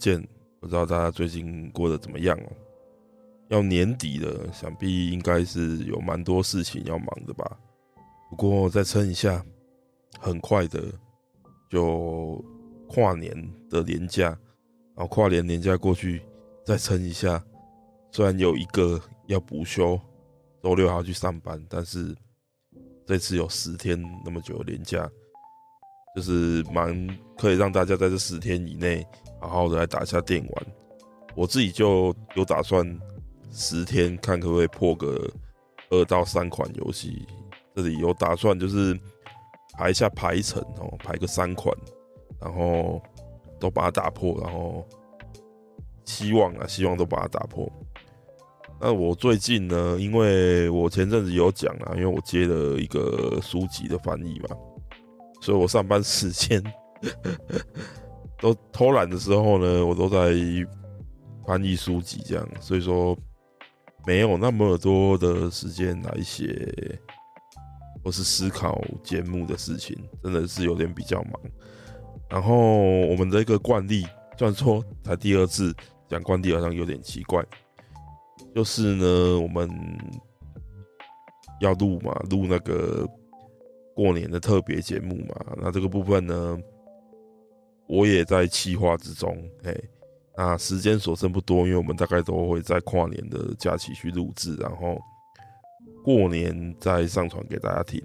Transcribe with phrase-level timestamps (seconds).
[0.00, 0.26] 见，
[0.58, 2.52] 不知道大家最近过得怎么样哦？
[3.50, 7.58] 要年底了，想必应该是有蛮多事情要忙的吧。
[8.30, 9.44] 不过再撑一下，
[10.18, 10.84] 很快的
[11.68, 12.42] 就
[12.88, 13.30] 跨年
[13.68, 14.28] 的年假，
[14.94, 16.22] 然后跨年年假过去，
[16.64, 17.44] 再撑一下。
[18.12, 20.00] 虽然有一个要补休，
[20.62, 22.16] 周六还要去上班，但是
[23.04, 25.10] 这次有十天那么久的年假。
[26.16, 27.08] 就是蛮
[27.38, 29.06] 可以让大家在这十天以内
[29.40, 30.66] 好好的来打一下电玩。
[31.34, 32.84] 我自己就有打算
[33.52, 35.30] 十天看可不可以破个
[35.90, 37.26] 二到三款游戏。
[37.74, 38.98] 这里有打算就是
[39.74, 41.74] 排一下排程哦，排个三款，
[42.40, 43.00] 然后
[43.60, 44.84] 都把它打破，然后
[46.04, 47.70] 希望啊，希望都把它打破。
[48.80, 54.56] 那我最近呢，因为我前阵子有讲啊，因为我接了一个书籍的翻译嘛。
[55.40, 56.62] 所以我上班时间
[58.38, 60.34] 都偷懒的时候呢，我都在
[61.46, 63.16] 翻译书籍这样，所以说
[64.06, 66.70] 没有那么多的时间来写
[68.04, 71.32] 或是思考节目的事情，真的是有点比较忙。
[72.28, 72.56] 然后
[73.06, 74.06] 我们的一个惯例，
[74.38, 75.74] 虽然说才第二次
[76.08, 77.44] 讲惯例，好像有点奇怪，
[78.54, 79.68] 就是呢，我们
[81.60, 83.08] 要录嘛，录那个。
[84.00, 86.58] 过年的特别节目嘛，那这个部分呢，
[87.86, 89.36] 我也在企划之中。
[89.62, 89.78] 嘿，
[90.34, 94.98] 那时间所剩不多，因为我们大概都会在跨年的假期去录制，然后
[96.02, 98.02] 过年再上传给大家听。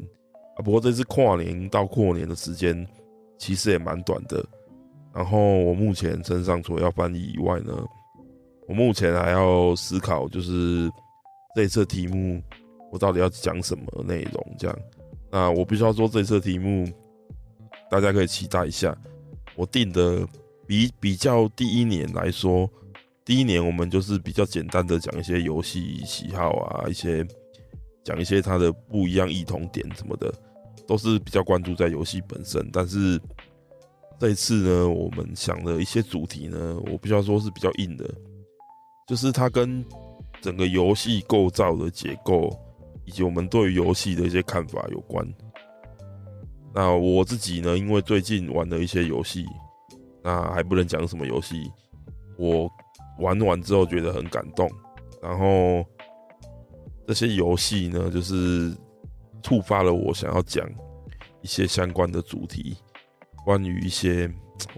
[0.57, 2.85] 啊，不过这次跨年到过年的时间
[3.37, 4.45] 其实也蛮短的。
[5.13, 7.73] 然后我目前身上除了要翻译以外呢，
[8.67, 10.91] 我目前还要思考，就是
[11.55, 12.41] 这一次题目
[12.91, 14.77] 我到底要讲什么内容，这样。
[15.35, 16.87] 那我必须要说，这次题目
[17.91, 18.97] 大家可以期待一下。
[19.53, 20.25] 我定的
[20.65, 22.69] 比比较第一年来说，
[23.25, 27.27] 第一年我们就是比较简单的讲一些游戏喜好啊，一些
[28.01, 30.33] 讲一些它的不一样异同点什么的，
[30.87, 32.69] 都是比较关注在游戏本身。
[32.71, 33.19] 但是
[34.17, 38.09] 这一次呢，我们想的一些主题呢，我必须要说是比较硬的，
[39.05, 39.83] 就是它跟
[40.39, 42.57] 整个游戏构造的结构。
[43.05, 45.25] 以及我们对于游戏的一些看法有关。
[46.73, 49.45] 那我自己呢，因为最近玩了一些游戏，
[50.21, 51.71] 那还不能讲什么游戏。
[52.37, 52.69] 我
[53.19, 54.69] 玩完之后觉得很感动，
[55.21, 55.85] 然后
[57.07, 58.75] 这些游戏呢，就是
[59.41, 60.69] 触发了我想要讲
[61.41, 62.75] 一些相关的主题，
[63.45, 64.29] 关于一些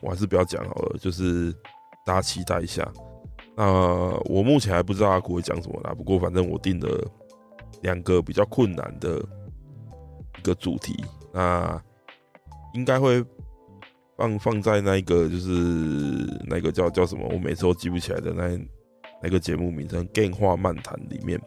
[0.02, 1.52] 我还是不要讲好了，就是
[2.06, 2.88] 大家期待一下。
[3.56, 3.66] 那
[4.26, 6.88] 我目前还不知道阿古会讲什么啦，不过反正我定的。
[7.88, 9.18] 两个比较困难的
[10.38, 10.94] 一个主题，
[11.32, 11.82] 那
[12.74, 13.24] 应该会
[14.18, 15.50] 放放在那一个就是
[16.46, 18.60] 那个叫叫什么，我每次都记不起来的那
[19.24, 21.42] 那个节目名称《电话漫谈》里面。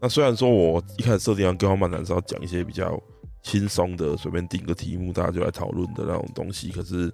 [0.00, 3.00] 那虽然说我一开始设定完《电话漫谈》是要讲一些比较
[3.40, 7.12] 轻松的，随便定个题目大家就来讨论的那种东西，可是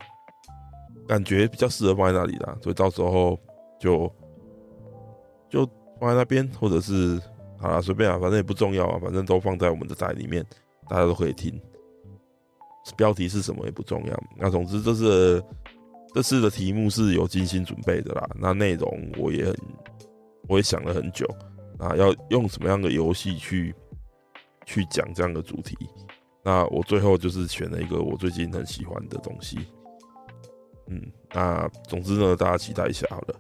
[1.07, 3.39] 感觉比较适合放在那里啦，所以到时候
[3.79, 4.11] 就
[5.51, 5.69] 就
[6.01, 7.21] 放在那边，或者是。
[7.61, 10.43] 好了，随便啊，反正也不重要啊，反正都放在我们的台里面，
[10.89, 11.61] 大家都可以听。
[12.97, 14.23] 标题是什么也不重要。
[14.39, 15.45] 那总之，这次
[16.15, 18.27] 这次的题目是有精心准备的啦。
[18.35, 19.55] 那内容我也很，
[20.49, 21.27] 我也想了很久
[21.79, 23.75] 啊，要用什么样的游戏去
[24.65, 25.77] 去讲这样的主题。
[26.43, 29.59] 那我最后就是选了一个我最近很喜欢的东西。
[30.89, 33.35] 嗯，那总之呢，大家期待一下好了。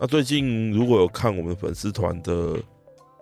[0.00, 2.58] 那最近如果有看我们粉丝团的。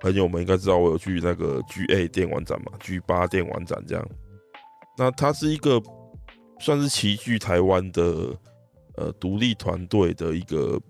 [0.00, 4.08] 朋友们应该知道我有去那个 GA 电玩展嘛，G 八电玩展这样。
[4.96, 5.80] 那它是一个
[6.58, 8.36] 算是齐聚台湾的
[8.96, 10.80] 呃独立团队的一个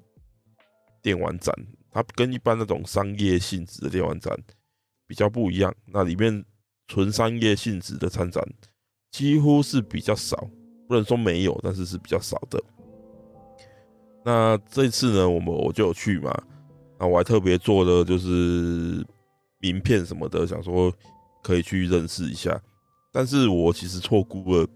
[1.03, 1.55] 电玩展，
[1.91, 4.37] 它跟一般那种商业性质的电玩展
[5.07, 5.75] 比较不一样。
[5.87, 6.45] 那里面
[6.87, 8.45] 纯商业性质的参展
[9.11, 10.49] 几乎是比较少，
[10.89, 12.63] 不能说没有，但是是比较少的。
[14.25, 16.33] 那这次呢，我们我就有去嘛。
[17.01, 19.03] 那我还特别做了就是
[19.59, 20.93] 名片什么的，想说
[21.43, 22.61] 可以去认识一下。
[23.11, 24.67] 但是我其实错估了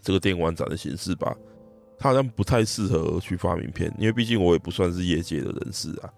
[0.00, 1.36] 这个电玩展的形式吧，
[1.98, 6.10] 它好像不太适合去发名片，因为毕竟我也不算是业界的人士啊。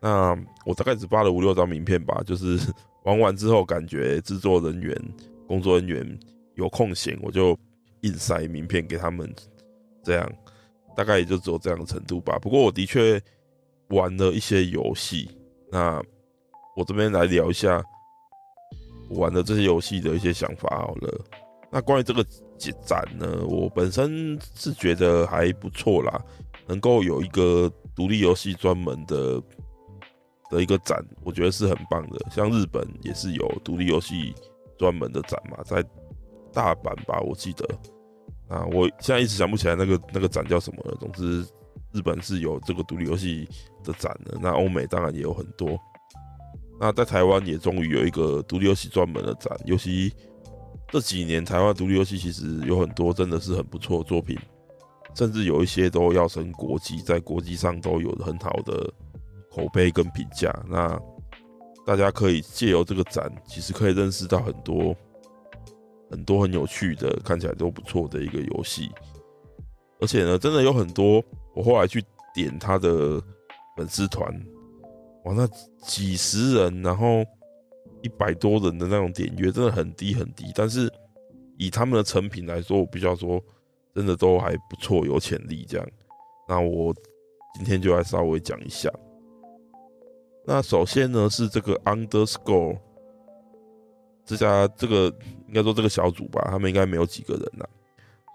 [0.00, 2.56] 那我大概只发了五六张名片吧，就是
[3.04, 4.94] 玩完之后感觉制作人员、
[5.46, 6.18] 工作人员
[6.56, 7.58] 有空闲，我就
[8.02, 9.34] 硬塞名片给他们，
[10.04, 10.30] 这样
[10.94, 12.38] 大概也就只有这样的程度吧。
[12.38, 13.20] 不过我的确
[13.90, 15.30] 玩了一些游戏，
[15.70, 16.02] 那
[16.76, 17.82] 我这边来聊一下。
[19.12, 21.24] 玩的这些游戏的一些想法好了。
[21.72, 22.22] 那关于这个
[22.84, 26.22] 展呢，我本身是觉得还不错啦，
[26.66, 29.42] 能够有一个独立游戏专门的
[30.50, 32.18] 的一个展，我觉得是很棒的。
[32.30, 34.34] 像日本也是有独立游戏
[34.76, 35.82] 专门的展嘛，在
[36.52, 37.66] 大阪吧，我记得。
[38.48, 40.94] 啊，我现在一直想不起来那个那个展叫什么了。
[41.00, 41.46] 总之，
[41.92, 43.48] 日本是有这个独立游戏
[43.84, 44.38] 的展的。
[44.40, 45.78] 那欧美当然也有很多。
[46.80, 50.12] 那在台湾也终于有一个独立游戏专门的展，尤其
[50.90, 54.38] 这几年台湾独立游戏其实有很多真的是很不错的作品，
[55.14, 58.92] 甚至有一些都要升国际，在国际上都有很好的
[59.50, 60.54] 口碑跟评价。
[60.68, 60.96] 那
[61.84, 64.94] 大家可以借由这个展，其实可以认识到很多
[66.10, 68.88] 很多很有趣的，看起来都不错的一个游戏。
[70.00, 71.20] 而且呢，真的有很多
[71.54, 72.04] 我后来去
[72.34, 73.22] 点他的
[73.76, 74.32] 粉丝团。
[75.24, 75.46] 哇，那
[75.82, 77.24] 几十人，然后
[78.02, 80.52] 一百多人的那种点阅，真的很低很低。
[80.54, 80.90] 但是
[81.56, 83.42] 以他们的成品来说，我比较说，
[83.94, 85.86] 真的都还不错，有潜力这样。
[86.48, 86.94] 那我
[87.54, 88.88] 今天就来稍微讲一下。
[90.46, 92.78] 那首先呢，是这个 Underscore
[94.24, 95.06] 这家这个
[95.46, 97.66] 应该说这个小组吧，他们应该没有几个人呐，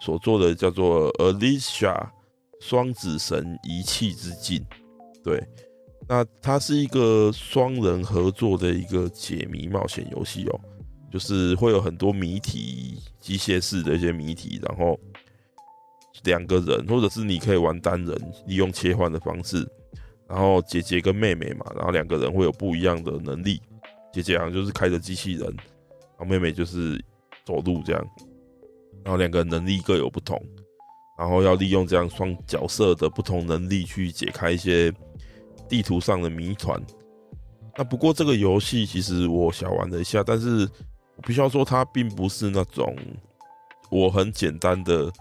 [0.01, 2.07] 所做的叫做 Alicia
[2.65, 4.65] 双子神遗弃之境，
[5.21, 5.45] 对。
[6.07, 10.59] 那它是一个双人合作的一个解谜冒险游戏哦，
[11.11, 14.97] 就是会有很多谜题，机械式的一些谜题，然后
[16.23, 18.17] 两个人或者是你可以玩单人，
[18.47, 19.65] 利用切换的方式，
[20.27, 23.61] 然后姐姐跟妹妹嘛，然后两个人会有不一样的能力，
[24.13, 26.97] 姐姐好像就是开着机器人，然后妹妹就是
[27.45, 28.05] 走路这样，
[29.03, 30.41] 然后两个人能力各有不同，
[31.17, 34.93] 然后要利用这样双角色的不同能力去解开一些。
[35.69, 36.79] 地图上的谜团，
[37.75, 40.69] 那不过这个游戏其实我小玩了一下，但是
[41.15, 42.95] 我必须要说它并不是那种
[43.89, 45.11] 我很简单的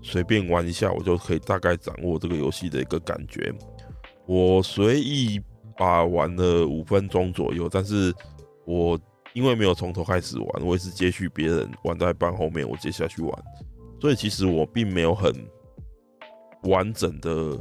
[0.00, 3.52] 随便玩一下我就可以大概掌握这个游戏的一个感觉。
[4.26, 5.38] 我随意
[5.76, 8.14] 把玩了五分钟左右，但是
[8.64, 8.98] 我
[9.34, 13.44] 因为没有从头开始玩，我也是接续别人玩到一半后面我接下去玩，
[14.04, 15.32] 所以其实我并没有很
[16.64, 17.58] 完整的。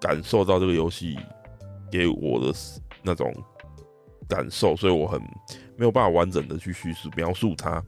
[0.00, 1.16] 感受到这个游戏
[1.88, 2.52] 给我的
[3.04, 3.32] 那种
[4.28, 5.20] 感受，所以我很
[5.76, 7.80] 没有办法完整的去叙述描述它。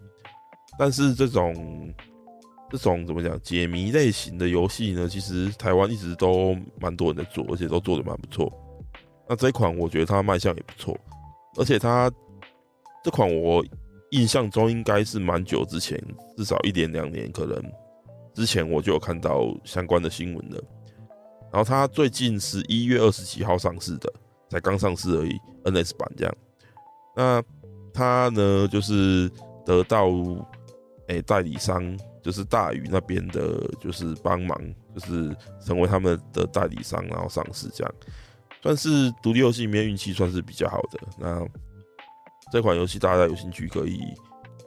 [0.78, 1.92] 但是这种
[2.70, 5.08] 这种怎么讲解谜类型的游戏呢？
[5.08, 8.48] 其实台湾一直都蛮多人在做，而且都做的蛮不错。
[9.28, 10.96] 那这一款我觉得它卖相也不错，
[11.56, 12.08] 而且它
[13.02, 13.60] 这款我
[14.14, 16.00] 印象中应该是蛮久之前，
[16.36, 17.60] 至少一年两年，可能
[18.32, 20.62] 之前我就有看到相关的新闻了。
[21.52, 24.12] 然后它最近十一月二十几号上市的，
[24.48, 26.36] 才刚上市而已，NS 版这样。
[27.16, 27.42] 那
[27.92, 29.30] 它呢，就是
[29.64, 30.08] 得到
[31.08, 34.56] 诶、代理商，就是大宇那边的，就是帮忙，
[34.94, 37.94] 就是成为他们的代理商，然后上市这样。
[38.62, 40.98] 算是独立游戏里面运气算是比较好的。
[41.18, 41.46] 那
[42.54, 43.98] 这款游戏大家有兴趣可以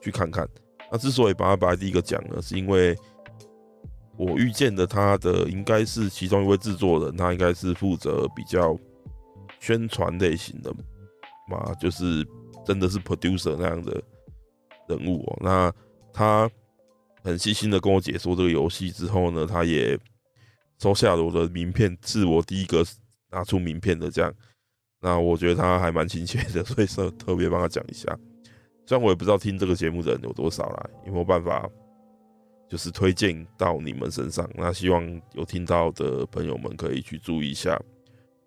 [0.02, 0.46] 去看看。
[0.92, 2.94] 那之所以把它摆第一个讲呢，是因为。
[4.20, 8.76] 我遇见的他的应该是其中一位制作人，他应该是负责比较
[9.60, 10.74] 宣传类型的
[11.48, 12.26] 嘛，就是
[12.66, 14.02] 真的是 producer 那样的
[14.88, 15.38] 人物哦。
[15.40, 15.72] 那
[16.12, 16.50] 他
[17.24, 19.96] 很细心的跟我解说这个游戏之后呢，他也
[20.80, 22.84] 收下了我的名片，是我第一个
[23.30, 24.34] 拿出名片的这样。
[25.02, 28.08] 那我觉得他还蛮亲切的，所以说特别帮他讲一下。
[28.86, 31.70] 虽然我也不知道听这个节目的人有多少啦，有没有办法？
[32.70, 37.82] 就是推荐到你们身上，那希望有听到的朋友们可以去注意一下，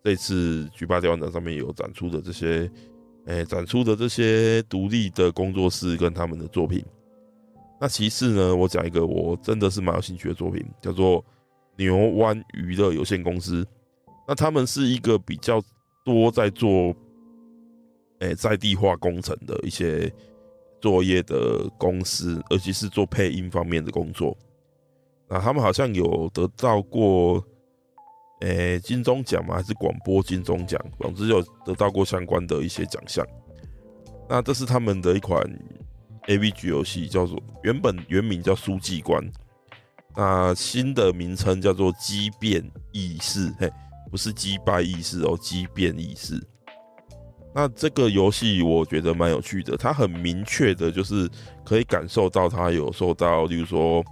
[0.04, 2.70] 这次举办展上面有展出的这些，
[3.24, 6.84] 诶、欸，展出的这些独立的工作室跟他们的作品。
[7.80, 11.24] 那其次呢，我讲一个我真的是蛮有兴趣的作品，叫做
[11.78, 13.66] 牛湾娱乐有限公司。
[14.28, 15.62] 那他们是一个比较
[16.12, 16.94] 多在做，
[18.20, 20.12] 诶、在地化工程的一些。
[20.82, 24.34] 作业的公司，尤其是做配音方面的工作，
[25.28, 27.44] 那他们好像有得到过，
[28.40, 33.22] 诶金钟奖嘛，还是广播金钟奖，总之有得到过相关的一些奖项。
[34.26, 35.44] 那这是他们的一款
[36.28, 39.22] AVG 游戏，叫做原本原名叫《书记官》，
[40.16, 43.70] 那新的名称叫做《机变异事》，嘿，
[44.10, 46.38] 不是击败意识哦，《机变意识》。
[47.54, 51.28] 那这个游戏我觉得蛮有趣的，它很明确的，就是
[51.64, 54.04] 可以感受到它有受到，例如说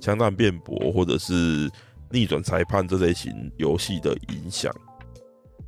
[0.00, 1.68] 枪弹辩驳或者是
[2.10, 4.72] 逆转裁判这类型游戏的影响。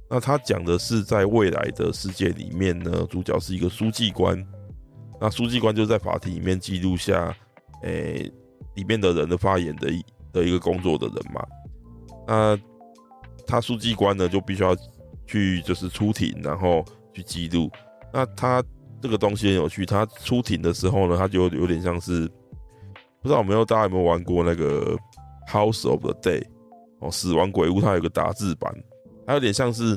[0.08, 4.40] 那它讲的是在未来的世界里面呢，主角是一个书记官，
[5.20, 7.34] 那书记官就在法庭里面记录下，
[7.82, 8.30] 诶、
[8.76, 9.90] 里面的人的发言的
[10.32, 11.44] 的一个工作的人嘛。
[12.28, 12.56] 那
[13.46, 14.76] 他书记官呢，就必须要
[15.26, 16.84] 去就是出庭，然后。
[17.16, 17.70] 去记录，
[18.12, 18.62] 那他
[19.00, 19.86] 这个东西很有趣。
[19.86, 22.28] 他出庭的时候呢，他就有点像是，
[23.22, 24.94] 不知道有没有大家有没有玩过那个
[25.48, 26.44] House of the Day
[26.98, 28.70] 哦，死亡鬼屋，它有个打字版，
[29.26, 29.96] 它有点像是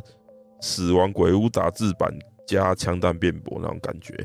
[0.62, 2.10] 死亡鬼屋打字版
[2.48, 4.16] 加枪弹辩驳那种感觉，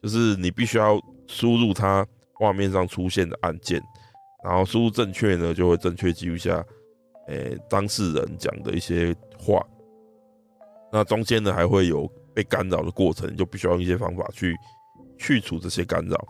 [0.00, 3.82] 就是你必须要输入它画面上出现的按键，
[4.44, 6.64] 然后输入正确呢，就会正确记录下，
[7.32, 9.64] 诶、当事人讲的一些话。
[10.92, 14.54] 那中间呢，还会有被干扰的过程，就必须要用一些方法去
[15.16, 16.22] 去除这些干扰。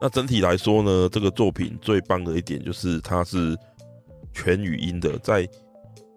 [0.00, 3.56] 那整体来说呢，这个作品最棒的一点就是它是
[4.32, 5.48] 全语音的，在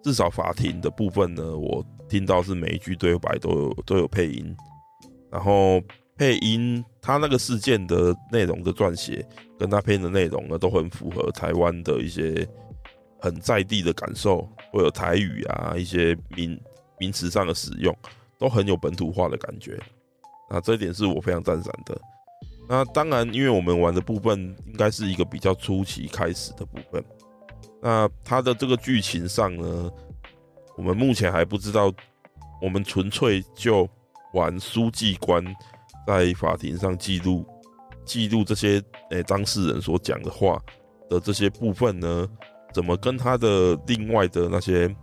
[0.02, 4.56] 至少法庭的部分呢，我听到是每一句对白都有都有配音，
[5.30, 5.80] 然后
[6.16, 9.24] 配音它那个事件的内容的撰写
[9.56, 12.44] 跟它配音的内容呢，都很符合台湾的一些
[13.20, 16.58] 很在地的感受，会有台语啊，一些名。
[16.98, 17.94] 名词上的使用
[18.38, 19.78] 都很有本土化的感觉，
[20.48, 22.00] 那这一点是我非常赞赏的。
[22.66, 27.04] 那当然，因为我们玩的部分应该是一个比较初期开始的部分，
[27.82, 29.92] 那它的这个剧情上呢，
[30.74, 31.92] 我们目前还不知道。
[32.62, 33.86] 我们纯粹就
[34.32, 35.44] 玩书记官
[36.06, 37.44] 在法庭上记录
[38.06, 40.58] 记录这些诶当事人所讲的话
[41.10, 42.26] 的这些部分呢，
[42.72, 44.94] 怎么跟他的另外的那些。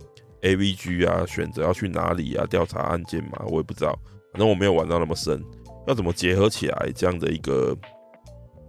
[0.44, 2.44] AVG 啊，选择要去哪里啊？
[2.44, 3.98] 调查案件嘛，我也不知道。
[4.30, 5.42] 反正我没有玩到那么深，
[5.86, 7.74] 要怎么结合起来这样的一个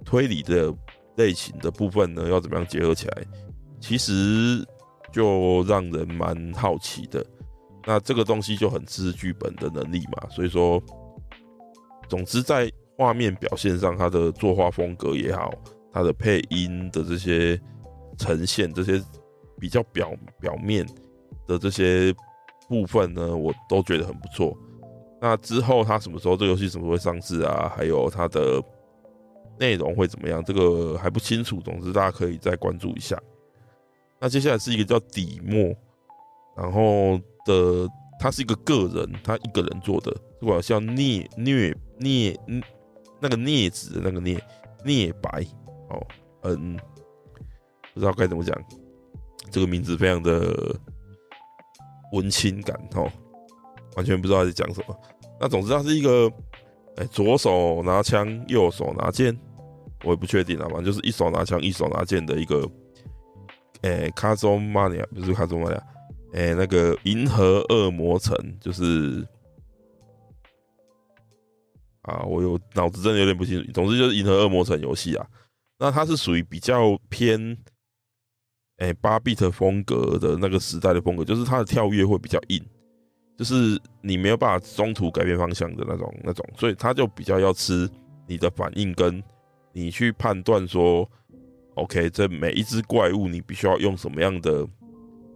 [0.06, 0.74] 推理的
[1.18, 2.30] 类型的部分呢？
[2.30, 3.24] 要怎么样结合起来？
[3.82, 4.66] 其实
[5.12, 7.26] 就让人蛮好奇的。
[7.86, 10.30] 那这个东西就很吃剧本的能力嘛。
[10.30, 10.82] 所以说，
[12.08, 15.54] 总之在画面表现上，它的作画风格也好，
[15.92, 17.60] 它的配音的这些
[18.16, 19.02] 呈现，这些
[19.60, 20.86] 比较表表面。
[21.48, 22.12] 的这些
[22.68, 24.58] 部分呢，我都觉得很不错。
[25.22, 27.72] 那之后它什么时候这个游戏什么时候会上市啊？
[27.78, 28.60] 还有它的
[29.60, 30.44] 内容会怎么样？
[30.44, 31.62] 这个还不清楚。
[31.62, 33.16] 总之大家可以再关注一下。
[34.20, 35.72] 那接下来是一个叫底墨，
[36.58, 37.88] 然后的
[38.20, 42.40] 他是一个个人，他一个人做的，这个叫聂聂聂
[43.20, 44.44] 那个聂子的那个聂
[44.84, 45.46] 聂白
[45.90, 46.08] 哦，
[46.42, 46.76] 嗯，
[47.96, 48.56] 不知道该怎么讲，
[49.50, 50.80] 这个名字非常的。
[52.12, 53.12] 文青感哦，
[53.98, 54.98] 完全不知道在讲什么。
[55.38, 56.32] 那总之，他是一个，
[56.96, 59.36] 哎、左手拿枪，右手拿剑，
[60.04, 62.66] 我也不确定啊，反正就是一手拿枪，一手拿剑的一个，
[63.82, 65.84] 哎、卡祖玛尼亚不是卡祖玛尼亚，
[66.34, 69.28] 哎、那个银河恶魔城，就是
[72.04, 73.72] 啊，我有脑子真的有点不清楚。
[73.74, 75.28] 总之就是银河恶魔城游戏啊，
[75.80, 77.58] 那它是属于比较偏。
[78.78, 82.62] 哎，八 bit 风格的那个时代的风格，就是它的跳跃会比较硬，
[83.38, 87.90] 就是你没有办法中途改变方向的那种那种，所以它就比较要吃
[88.28, 89.24] 你的反应，跟
[89.72, 91.10] 你去判断说
[91.76, 94.68] ，OK，这每一只怪物你必须要用什么样的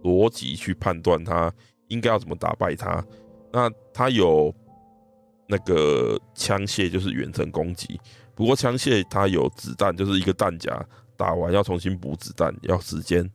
[0.02, 1.50] 逻辑去判断它
[1.88, 3.02] 应该要怎么打败它。
[3.52, 4.54] 那它有
[5.48, 7.98] 那个枪械，就是远程攻击，
[8.34, 10.86] 不过枪械它有子弹，就是一个弹夹。
[11.20, 13.30] 打完要重新补子弹，要时间。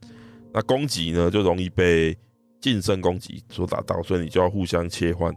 [0.52, 2.18] 那攻击呢，就容易被
[2.60, 5.32] 近身攻击所打到，所以你就要互相切换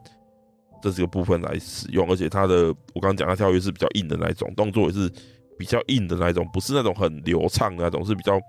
[0.82, 2.10] 这几个部分来使用。
[2.10, 5.12] 而且它的，我刚刚讲它跳跃是比较硬的那一种，动作也是
[5.58, 8.40] 比较硬的那一种，不是那种很流畅的那种，是比较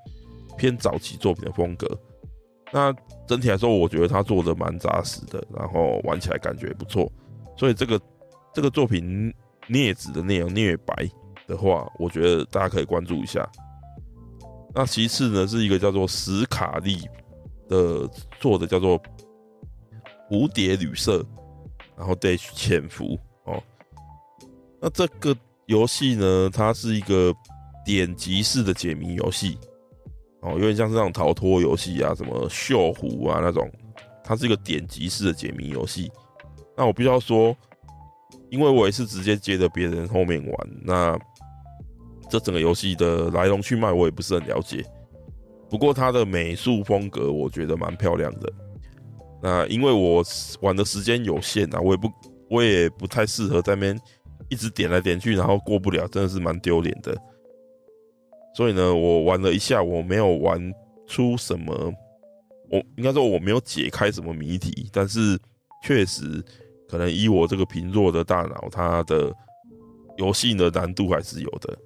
[0.58, 1.86] 偏早期作品的风格。
[2.72, 2.94] 那
[3.28, 7.12] 整体来说，我觉得他做的蛮扎实的，然后玩起来感觉也不错。
[7.58, 8.00] 所以这个
[8.54, 9.34] 这个作品
[9.68, 11.10] 镊子的内容镊白
[11.48, 13.46] 的话，我觉得大家可以关注一下。
[14.74, 17.08] 那其次呢，是一个叫做史卡利
[17.68, 18.08] 的
[18.40, 19.02] 做的叫做
[20.30, 21.26] 蝴蝶旅社，
[21.98, 23.62] 然后 dash 潜伏哦。
[24.80, 25.36] 那这个
[25.66, 27.34] 游戏呢，它是一个
[27.84, 29.58] 点击式的解谜游戏。
[30.42, 33.70] 哦，有点像是那种逃脱游戏啊，什么锈湖啊那种，
[34.24, 36.10] 它是一个点击式的解谜游戏。
[36.78, 37.54] 那我必须要说，
[38.50, 41.20] 因为我也是直接接着别人后面玩，那
[42.30, 44.86] 这整个游戏的来龙去脉我也不是很了解。
[45.70, 48.52] 不过它的美术风格我觉得蛮漂亮的。
[49.42, 50.24] 那因为我
[50.62, 52.12] 玩的时间有限啊，我也不
[52.50, 54.00] 我也不太适合在那边
[54.50, 57.16] 一直点来点去，然后过不了，真的是蛮丢脸的。
[58.56, 60.60] 所以呢，我玩了一下，我没有玩
[61.08, 61.74] 出什么，
[62.70, 65.40] 我应该说我没有解开什么谜题，但是
[65.84, 66.44] 确实
[66.90, 69.32] 可能以我这个贫弱的大脑，它的
[70.18, 71.78] 游戏的难度还是有的。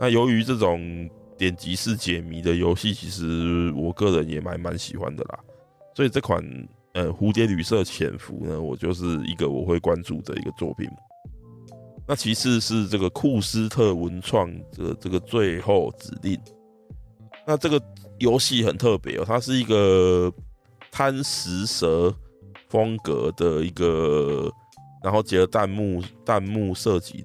[0.00, 5.38] 那由于这种点击式解谜的游戏，其实我个人也蛮蛮喜欢的啦。
[5.94, 6.42] 所以这款
[6.94, 10.88] 呃蝴蝶旅社潜伏呢，我就是一个我会关注的一个作品。
[12.08, 16.40] 那其次是这个库斯特文创的这个最后指令。
[17.46, 17.80] 那这个
[18.18, 20.32] 游戏很特别哦，它是一个
[20.90, 22.14] 贪食蛇
[22.68, 24.50] 风格的一个，
[25.04, 27.22] 然后结合弹幕弹幕设计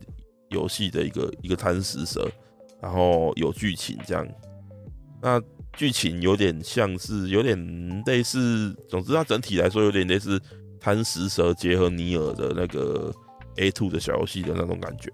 [0.50, 2.30] 游戏的一个一个贪食蛇，
[2.86, 4.28] 然后有剧情这样。
[5.20, 5.42] 那
[5.74, 7.58] 剧情有点像是有点
[8.06, 10.40] 类似，总之它整体来说有点类似
[10.80, 13.12] 贪食蛇结合尼尔的那个。
[13.58, 15.10] A two 的小游戏的那种感觉，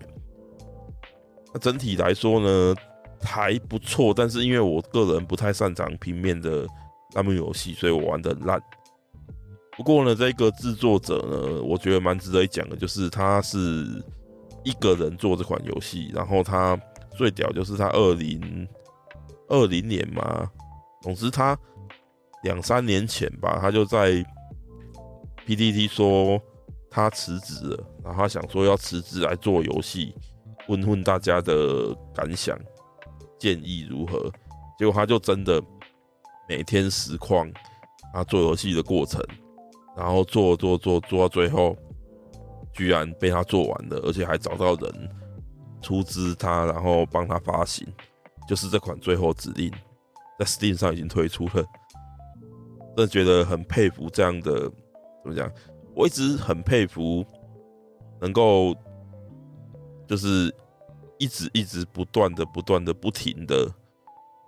[1.53, 2.75] 那整体来说呢
[3.21, 6.65] 还不错，但是因为我个人不太擅长平面的
[7.13, 8.59] 弹幕游戏，所以我玩得很烂。
[9.77, 14.03] 不过呢，这个制作者呢，我觉得蛮值得一讲的，就是他是
[14.63, 16.75] 一个人做这款游戏，然后他
[17.15, 18.67] 最屌就是他二零
[19.47, 20.49] 二零年嘛，
[21.01, 21.57] 总之他
[22.43, 24.23] 两三年前吧，他就在
[25.45, 26.41] PTT 说。
[26.93, 30.13] 他辞职了，然后他想说要辞职来做游戏，
[30.67, 32.59] 问问大家的感想、
[33.39, 34.29] 建议如何。
[34.77, 35.63] 结果他就真的
[36.49, 37.49] 每天实况
[38.13, 39.23] 他做游戏的过程，
[39.95, 41.77] 然后做做做做到最后，
[42.73, 45.09] 居然被他做完了，而且还找到人
[45.81, 47.87] 出资他，然后帮他发行，
[48.47, 49.71] 就是这款最后指令
[50.39, 51.65] 在 Steam 上已经推出了。
[52.95, 54.59] 真的觉得很佩服这样的，
[55.23, 55.51] 怎么讲？
[55.95, 57.25] 我一直很佩服，
[58.19, 58.75] 能够
[60.07, 60.53] 就是
[61.17, 63.69] 一直一直不断的、不断的、不停的，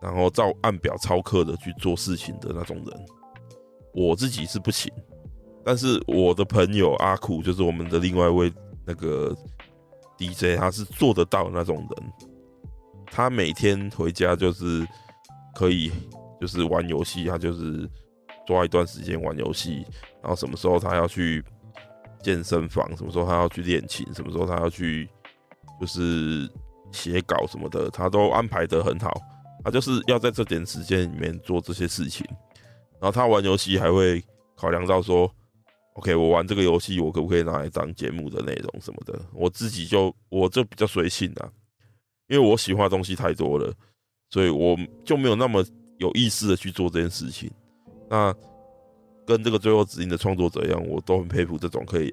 [0.01, 3.05] 然后照按表操课的去做事情的那种人。
[3.93, 4.91] 我自己是不行，
[5.63, 8.53] 但是我的朋友阿苦，就是我们的另外一位
[8.85, 9.35] 那个
[10.29, 12.13] DJ，他是做得到那种人。
[13.07, 14.87] 他每天回家就是
[15.55, 15.91] 可以
[16.39, 17.89] 就是玩游戏，他就是。
[18.45, 19.85] 抓一段时间玩游戏，
[20.21, 21.41] 然后什么时候他要去
[22.21, 25.09] 健身房，什么时候他要去练琴，什么时候他要去
[25.79, 26.45] 就是
[26.91, 29.17] 写稿什么的，他都安排得很好。
[29.63, 32.27] 他就是要在这点时间里面做这些事情。
[32.99, 34.21] 然后他玩游戏还会
[34.57, 35.33] 考量到说
[35.93, 39.19] ，OK，我玩这个游戏，我可不可以拿来当节目的内容什么的？
[39.33, 41.49] 我自己就我就比较随性啊，
[42.27, 43.73] 因为我喜欢的东西太多了，
[44.29, 45.65] 所以我就没有那么
[45.97, 47.51] 有意识的去做这件事情。
[48.09, 48.33] 那
[49.25, 52.11] 跟这个最后指令的创作者一样，我都很佩服这种可以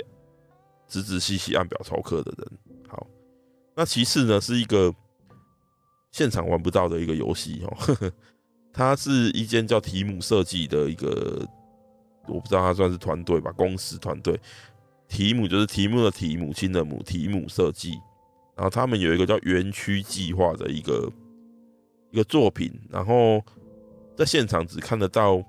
[0.87, 2.59] 仔仔细细按表操课的人。
[2.88, 3.07] 好，
[3.75, 4.95] 那其次呢，是一个
[6.12, 8.12] 现场玩不到的一个游戏哦，
[8.73, 11.47] 它是一间叫提姆设计的一个，
[12.26, 14.38] 我不知道他算是团队吧，公司团队。
[15.09, 17.92] 提姆就是题目的题，母亲的母，提姆设计。
[18.54, 21.11] 然后他们有一个叫园区计划的一个
[22.11, 23.42] 一个作品，然后
[24.16, 25.42] 在现场只看得到。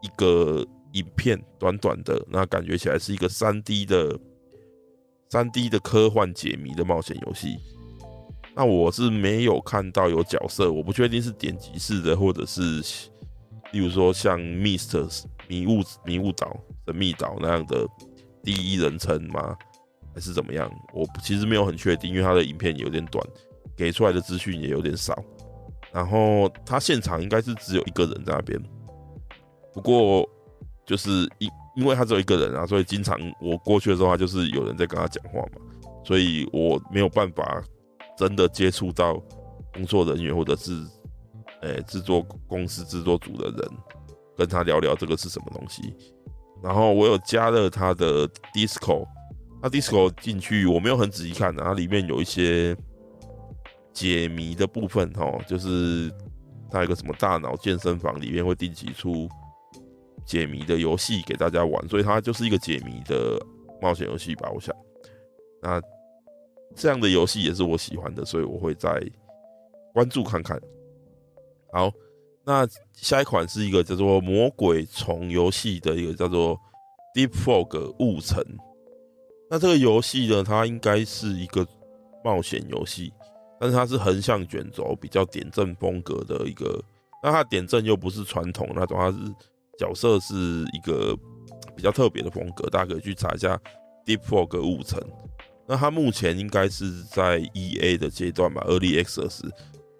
[0.00, 4.16] 一个影片，短短的，那感觉起来是一个三 D 的
[5.28, 7.58] 三 D 的科幻解谜的冒险游戏。
[8.54, 12.80] 那我是没有看到有角色，我不确定是点击式的，或者是
[13.72, 15.04] 例如说像 Mister
[15.48, 16.56] 迷雾迷雾岛、
[16.86, 17.86] 神秘岛那样的
[18.42, 19.56] 第一人称吗？
[20.14, 20.70] 还是怎么样？
[20.92, 23.24] 我其实没有很确定，因为他的影片有点短，
[23.76, 25.16] 给出来的资讯也有点少。
[25.92, 28.60] 然后他现场应该是只有一个人在那边。
[29.72, 30.28] 不过，
[30.84, 35.60] 就是因因为他只有一个人啊，所以经常我过去的时候，他就是有人在跟他讲话嘛，
[36.04, 37.62] 所以我没有办法
[38.16, 39.22] 真的接触到
[39.72, 40.72] 工作人员或者是
[41.62, 43.70] 诶制作公司制作组的人，
[44.38, 45.94] 跟他聊聊这个是什么东西。
[46.62, 49.04] 然后我有加了他的 Disco，
[49.60, 52.74] 他 Disco 进去我没有很仔细看，然后里面有一些
[53.92, 56.10] 解谜的部分哦，就是
[56.70, 59.28] 他一个什么大脑健身房里面会定期出。
[60.26, 63.40] 解谜的游戏给大家玩，所以它就是一个解谜的
[63.80, 64.50] 冒险游戏吧。
[64.52, 64.76] 我想，
[65.62, 65.80] 那
[66.74, 68.90] 这样的游戏也是我喜欢的，所以我会再
[69.94, 70.60] 关注看看。
[71.72, 71.90] 好，
[72.48, 76.58] 那下一款是一个叫做《魔鬼虫》游戏的一个叫做
[77.14, 78.42] Deep Fog 雾层。
[79.50, 81.66] 那这个游戏呢，它应该是一个
[82.24, 83.12] 冒险游戏，
[83.60, 86.82] 但是它是横向卷轴，比较点阵风格的一个。
[87.22, 89.18] 那它点阵又不是传统那种，它是
[89.78, 90.34] 角色是
[90.72, 91.14] 一个
[91.76, 93.60] 比较特别的风格，大家可以去查一下
[94.06, 94.98] Deep Fog 雾层。
[95.66, 99.42] 那它目前应该是在 EA 的阶段吧，Early Access。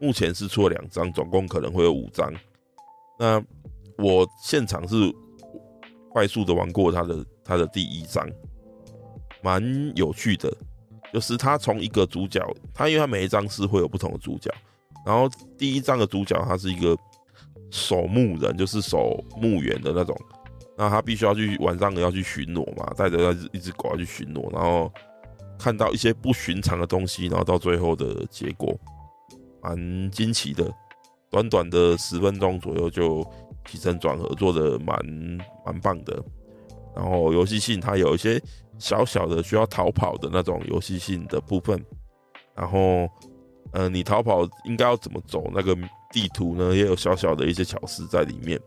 [0.00, 2.32] 目前是出了两张，总共可能会有五张。
[3.18, 3.42] 那
[3.96, 4.94] 我现场是
[6.10, 8.28] 快速的玩过他的他的第一张，
[9.42, 10.52] 蛮有趣的。
[11.12, 14.52] 就是他从一个主角，他因为他每一张是会有不同的主角，
[15.06, 16.96] 然后第一张的主角他是一个
[17.70, 20.14] 守墓人，就是守墓园的那种。
[20.76, 24.92] 那他必须要去晚上要去巡逻嘛，带着那一只狗要去巡逻，然后
[25.58, 28.78] 看到一些不寻常的东西，然后到最后的结果。
[29.60, 30.72] 蛮惊奇的，
[31.30, 33.24] 短短的十分钟左右就
[33.66, 34.98] 起承转合做的蛮
[35.64, 36.22] 蛮棒的。
[36.96, 38.42] 然后游戏性它有一些
[38.78, 41.80] 小小的需要逃跑的那种游戏性的部分。
[42.54, 43.08] 然后，
[43.72, 45.48] 呃，你逃跑应该要怎么走？
[45.54, 45.76] 那个
[46.12, 48.60] 地图呢也有小小的一些巧思在里面。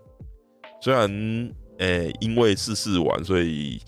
[0.81, 1.09] 虽然，
[1.79, 3.81] 诶、因为是试玩，所以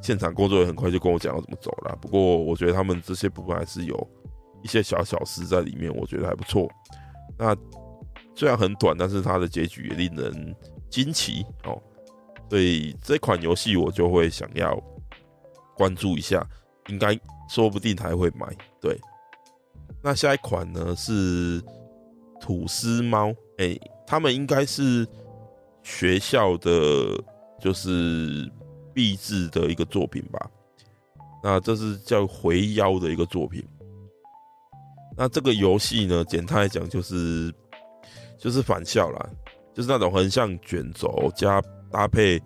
[0.00, 1.98] 现场工作人员很快就跟我讲要怎么走了。
[2.00, 4.08] 不过，我觉得他们这些部分还是有。
[4.66, 6.68] 一些小小事在里面，我觉得还不错。
[7.38, 7.56] 那
[8.34, 10.56] 虽然很短，但是它的结局也令人
[10.90, 11.80] 惊奇哦。
[12.50, 14.76] 所以这款游戏我就会想要
[15.76, 16.44] 关注一下，
[16.88, 17.16] 应该
[17.48, 18.48] 说不定还会买。
[18.80, 19.00] 对，
[20.02, 21.62] 那下一款呢是
[22.40, 25.06] 吐司猫，哎、他们应该是
[25.84, 27.22] 学校的
[27.60, 28.50] 就是
[28.92, 30.50] 毕制的一个作品吧？
[31.40, 33.64] 那这是叫回妖的一个作品。
[35.16, 37.50] 那这个游戏呢，简单来讲就是
[38.38, 39.26] 就是返校啦，
[39.74, 42.38] 就是那种横向卷轴加搭配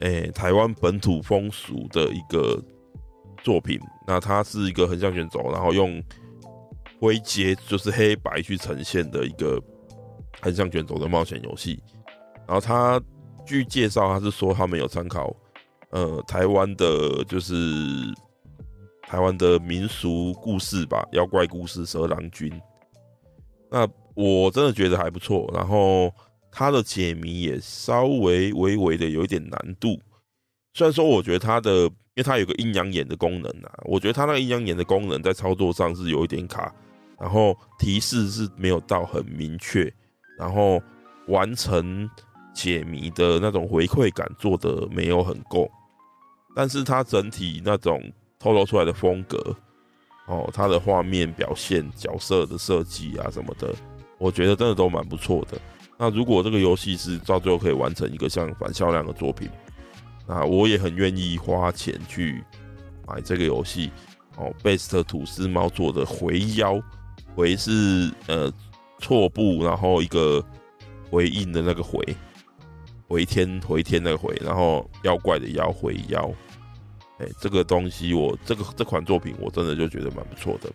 [0.00, 2.62] 诶、台湾本土风俗的一个
[3.42, 3.80] 作品。
[4.06, 6.02] 那它是一个横向卷轴，然后用
[7.00, 9.58] 灰阶就是黑白去呈现的一个
[10.40, 11.82] 横向卷轴的冒险游戏。
[12.46, 13.00] 然后它
[13.46, 15.34] 据介绍，他是说他们有参考
[15.90, 17.54] 呃台湾的，就是。
[19.12, 22.50] 台湾的民俗故事吧，妖怪故事《蛇郎君》，
[23.70, 25.52] 那我真的觉得还不错。
[25.52, 26.10] 然后
[26.50, 30.00] 它的解谜也稍微微微的有一点难度。
[30.72, 36.74] 虽然说，我觉得它的，因为它有个阴阳眼的功能啊，我觉得它那个阴阳眼的功能在操作上是有一点卡，
[37.20, 39.92] 然后提示是没有到很明确，
[40.38, 40.80] 然后
[41.28, 42.08] 完成
[42.54, 45.70] 解谜的那种回馈感做得没有很够。
[46.56, 48.02] 但是它整体那种。
[48.42, 49.56] 透露出来的风格，
[50.26, 53.72] 哦，它的画面表现、角色的设计啊什么的，
[54.18, 55.56] 我觉得真的都蛮不错的。
[55.96, 59.48] 那如果这个游戏是到最后可以完成一个像反销量的作品，
[60.26, 62.42] 那我也很愿意花钱去
[63.06, 63.92] 买这个游戏。
[64.36, 66.80] 哦，Best 吐司猫做的回妖，
[67.36, 68.52] 回是呃
[68.98, 70.42] 错步，然后一个
[71.10, 72.02] 回应的那个回，
[73.06, 76.28] 回天回天那个回，然后妖怪的妖回妖。
[77.18, 80.70] 哎，这个东西我这个这款作品我真的就觉得蛮不错的。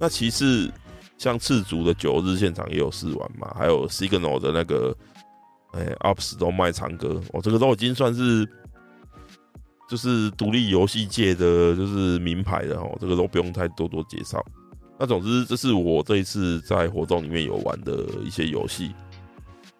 [0.00, 0.72] 那其次，
[1.18, 4.96] 像赤足的九日现场也有试玩嘛，还有 Signal 的那个
[5.72, 8.48] 哎 Ups 都卖唱歌，我、这个都已经算是
[9.88, 14.44] 就是独立游戏界的就是名牌的哦，这个都不用太多多介绍。
[14.98, 18.92] 那总之，这是我这一次在活动里面有玩的一些游戏。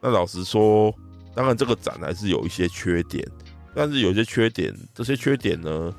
[0.00, 0.94] 那老实说，
[1.34, 3.26] 当然这个展还是有一些缺点。
[3.74, 5.92] 但是有些缺点，这些缺点呢，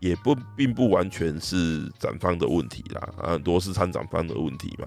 [0.00, 4.86] 也不并不完全是展方的问题啦，很多是参展方的问题嘛。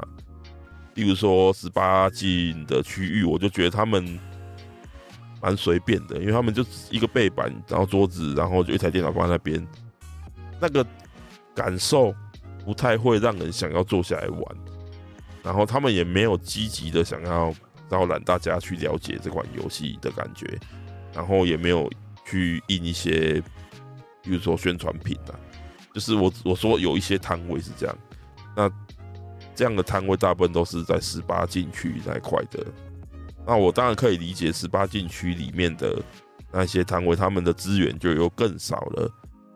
[0.93, 4.19] 例如说十八禁的区域，我就觉得他们
[5.41, 9.67] 蛮随便的，因为他们就一个背板，然后桌子，然后就一台电脑放在那边，
[10.61, 10.85] 那个
[11.55, 12.13] 感受
[12.63, 14.57] 不太会让人想要坐下来玩。
[15.43, 17.53] 然后他们也没有积极的想要
[17.89, 20.45] 招揽大家去了解这款游戏的感觉，
[21.11, 21.89] 然后也没有。
[22.25, 23.41] 去印一些，
[24.21, 25.39] 比如说宣传品啊，
[25.93, 27.97] 就是我我说有一些摊位是这样，
[28.55, 28.69] 那
[29.53, 32.65] 这样的摊位大部分都是在十八禁区那一块的。
[33.47, 36.01] 那我当然可以理解十八禁区里面的
[36.51, 39.09] 那些摊位，他们的资源就又更少了。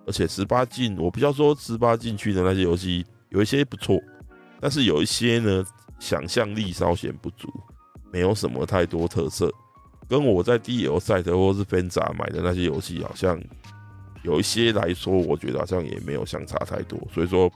[0.05, 3.99] 而且十八禁，我比较说十八禁区的那些游戏有一些不错，
[4.61, 5.65] 但是有一些呢，
[5.99, 7.47] 想象力稍显不足，
[8.11, 9.53] 没有什么太多特色。
[10.09, 13.39] 跟我在 DLSite 或是 Fenza 买的那些游戏，好像
[14.23, 16.99] 有一些来说，我觉得好像也没有相差太多。
[17.13, 17.51] 所以说，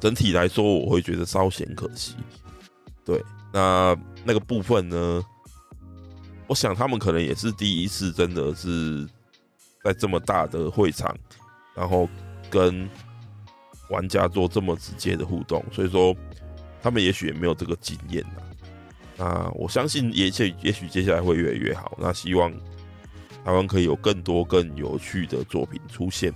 [0.00, 2.16] 整体来说，我会觉得稍显可惜。
[3.04, 5.24] 对，那那个部分呢，
[6.48, 9.08] 我想他们可能也是第一次，真的是
[9.84, 11.16] 在这么大的会场，
[11.76, 12.08] 然后
[12.50, 12.88] 跟
[13.88, 16.14] 玩家做这么直接的互动，所以说
[16.82, 18.42] 他们也许也没有这个经验呐。
[19.20, 21.94] 那我相信，也许也许接下来会越来越好。
[22.00, 22.50] 那希望
[23.44, 26.32] 台湾可以有更多更有趣的作品出现。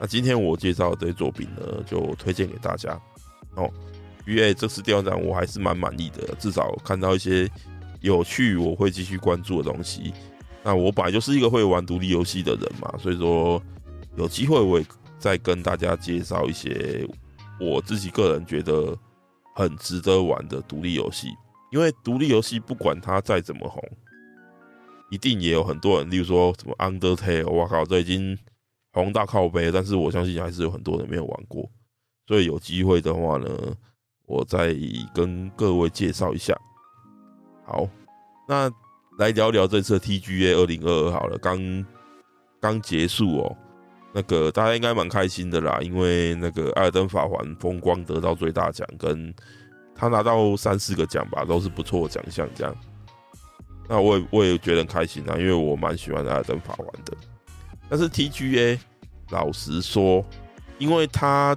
[0.00, 2.98] 那今天我介绍这些作品呢，就推荐给大家
[3.56, 3.70] 哦。
[4.26, 7.46] 因为这次调展我还是蛮满意的，至少看到一些
[8.00, 10.14] 有趣，我会继续关注的东西。
[10.64, 13.62] 那我本来就是一个会玩独立游戏的人嘛，所以说
[14.16, 14.86] 有机会我也
[15.18, 17.06] 再跟大家介绍一些
[17.60, 18.96] 我自己个人觉得
[19.54, 21.28] 很值得玩的独立游戏。
[21.70, 23.82] 因为独立游戏不管它再怎么红，
[25.10, 28.38] 一定也有很多人，例如说什么 Undertale，我靠，这已经
[28.92, 31.68] 红到靠背，但是我相信还是有很多人没有玩过。
[32.26, 33.48] 所以有机会的话呢，
[34.26, 34.74] 我再
[35.14, 36.54] 跟各位介绍一下。
[37.64, 37.88] 好，
[38.46, 38.70] 那
[39.18, 41.86] 来聊聊这次 TGA 二零二二好了，刚
[42.60, 43.56] 刚结束哦。
[44.14, 49.34] 那个大家应该蛮开心的啦，因为那个《艾尔登法环》风光得到最大奖，跟
[49.98, 52.48] 他拿到三四个奖吧，都是不错的奖项。
[52.54, 52.74] 这样，
[53.86, 57.14] 那我也我也觉得很开心啊，因为我蛮喜欢《艾尔登法环》的。
[57.90, 58.78] 但是 TGA
[59.30, 60.24] 老实说，
[60.78, 61.54] 因为他。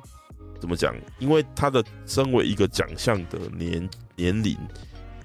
[0.59, 0.95] 怎么讲？
[1.17, 4.55] 因为他的身为一个奖项的年年龄，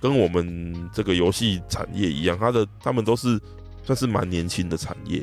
[0.01, 3.39] 跟我们这个游戏产业一样，他的他们都是
[3.83, 5.23] 算是蛮年轻的产业。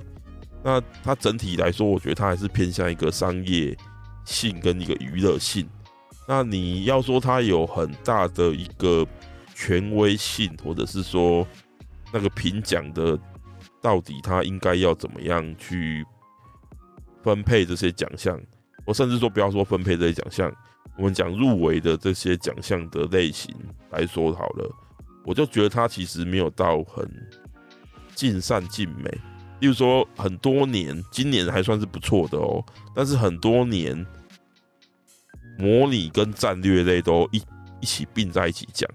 [0.64, 3.76] 那它整体来说，我觉得它还是偏向一个商业
[4.24, 5.68] 性跟一个娱乐性。
[6.28, 9.06] 那你要说它有很大的一个
[9.54, 11.46] 权威性，或者是说
[12.12, 13.20] 那个评奖的
[13.82, 16.06] 到底它应该要怎么样去
[17.22, 18.40] 分配这些奖项？
[18.86, 20.54] 我甚至说，不要说分配这些奖项，
[20.98, 23.54] 我们讲入围的这些奖项的类型
[23.92, 24.70] 来说好了，
[25.26, 27.10] 我就觉得它其实没有到很
[28.16, 29.10] 尽善尽美。
[29.60, 32.62] 例如说，很多年，今年还算是不错的哦，
[32.94, 34.06] 但是很多年，
[35.58, 37.42] 模拟跟战略类都一
[37.80, 38.90] 一起并在一起讲，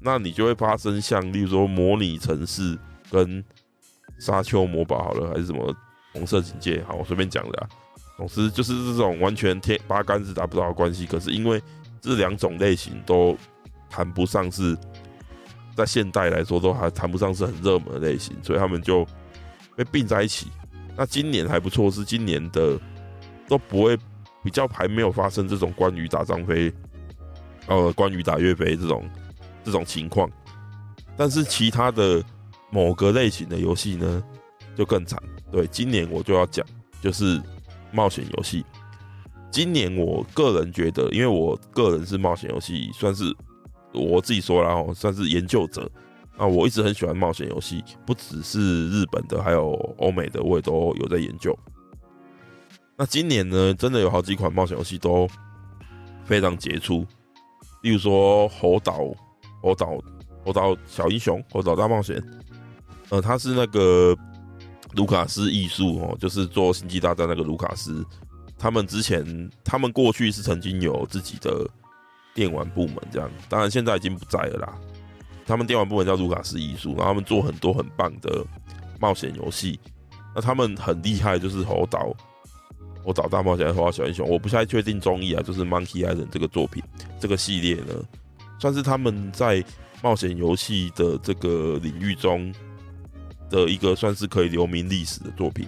[0.00, 2.78] 那你就会发生像，例如说模拟城市
[3.10, 3.44] 跟
[4.18, 5.74] 沙丘魔堡好了，还是什么
[6.12, 7.68] 红色警戒，好，我随便讲的啊。
[8.16, 11.62] 总之就是这种完全天八竿子打不着的关系，可是因为
[12.00, 13.36] 这两种类型都
[13.88, 14.76] 谈不上是
[15.74, 19.06] 在现代来说都还谈不上是很热门的类型，所以他们就
[19.74, 20.48] 被并在一起。
[20.96, 22.78] 那今年还不错，是今年的
[23.48, 23.96] 都不会
[24.42, 26.72] 比较还没有发生这种关于打张飞，
[27.66, 29.08] 呃，关于打岳飞这种
[29.64, 30.30] 这种情况。
[31.16, 32.22] 但是其他的
[32.70, 34.22] 某个类型的游戏呢，
[34.76, 35.22] 就更惨。
[35.50, 36.66] 对，今年我就要讲，
[37.00, 37.40] 就是。
[37.92, 38.64] 冒险游戏，
[39.50, 43.34] 今年我个人觉得，因为我个人是冒险游戏，算是
[43.92, 45.90] 我自己说了哦，算是研究者
[46.36, 46.46] 啊。
[46.46, 51.52] 我一直很喜欢冒险游戏，不只是日本的，还有欧美的，我也都有在研究。
[53.00, 55.26] 那今年呢，真的有好几款冒险游戏都
[56.22, 57.06] 非常杰出，
[57.80, 58.98] 例如说《猴岛》
[59.62, 59.86] 《猴岛》
[60.44, 62.16] 《猴岛小英雄》《猴岛大冒险》，
[63.08, 64.14] 呃，它是那个。
[64.94, 68.04] 卢卡斯艺术哦，就是做《星际大战》那个卢卡斯，
[68.58, 71.64] 他们之前，他们过去是曾经有自己的
[72.34, 74.74] 电玩部门，这样，当然现在已经不在了啦。
[75.46, 78.44] 他们电玩部门叫卢卡斯艺术，然后他们做很多很棒的
[78.98, 79.78] 冒险游戏。
[80.34, 82.00] 那他们很厉害，就是《猴岛》
[83.04, 86.82] 《猴岛大冒险》《猴岛小英雄》，我不太确定中译啊，就是 Monkey Island 这个作品，
[87.18, 87.94] 这个系列呢，
[88.58, 89.64] 算是他们在
[90.02, 92.52] 冒险游戏的这个领域中。
[93.50, 95.66] 的一个算是可以留名历史的作品。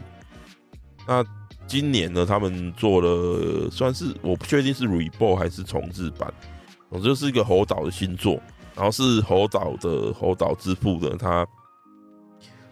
[1.05, 1.25] 那
[1.67, 6.33] 今年呢，他们做了算是我不确定是 reboot 还是重制版，
[6.91, 8.41] 总之就是一个猴岛的新作。
[8.77, 11.45] 然后是猴岛的猴岛之父的他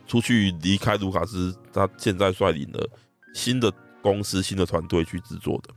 [0.07, 2.89] 出去离开卢卡斯，他现在率领了
[3.35, 3.69] 新的
[4.03, 5.75] 公司、新的团队去制作的，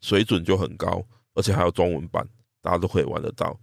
[0.00, 2.26] 水准就很高，而且还有中文版，
[2.62, 3.58] 大家都可以玩得到。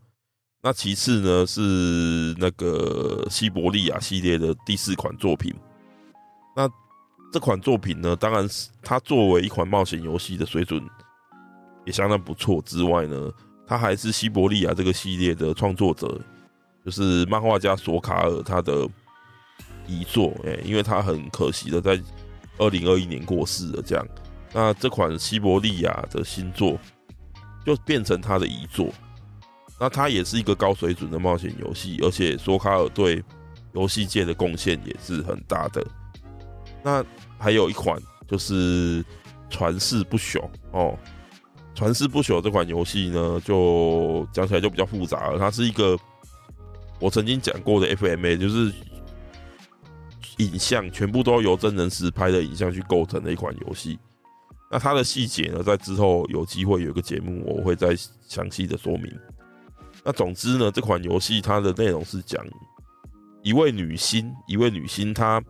[0.64, 5.54] 那其次呢，是那个西伯利亚系列的第四款作品。
[6.56, 6.70] 那
[7.34, 10.86] 这款作品呢，当然是它作为一款冒险游戏的水准
[11.86, 12.62] 也相当不错。
[12.62, 13.32] 之外呢，
[13.66, 16.20] 它还是西伯利亚这个系列的创作者，
[16.86, 18.88] 就是漫画家索卡尔他的
[19.88, 20.32] 遗作。
[20.46, 22.00] 哎，因为他很可惜的在
[22.62, 23.82] 二零二一年过世了。
[23.86, 24.08] 这样，
[24.54, 26.80] 那这款西伯利亚的新作
[27.66, 28.90] 就变成他的遗作。
[29.80, 33.24] 那它也是一个高水准的冒险游戏，而且索卡尔对
[33.74, 35.84] 游戏界的贡献也是很大的。
[36.84, 37.04] 那
[37.40, 39.04] 还有一款就是
[39.50, 40.40] 传世不朽
[40.72, 40.96] 哦，
[41.74, 45.40] 传世不朽这款游戏呢，就讲起来就比较复杂了。
[45.40, 45.98] 它是一个
[47.00, 48.72] 我曾经讲过的 FMA，就是
[50.38, 54.00] 影像全部都由真人实拍的影像去构成的一款游戏。
[54.70, 57.96] 那它的细节呢，在之后有机会有一个节目，我会再
[58.28, 59.14] 详细的说明。
[60.04, 62.44] 那总之呢，这款游戏它的内容是讲
[63.44, 65.44] 一位女星，一位女星她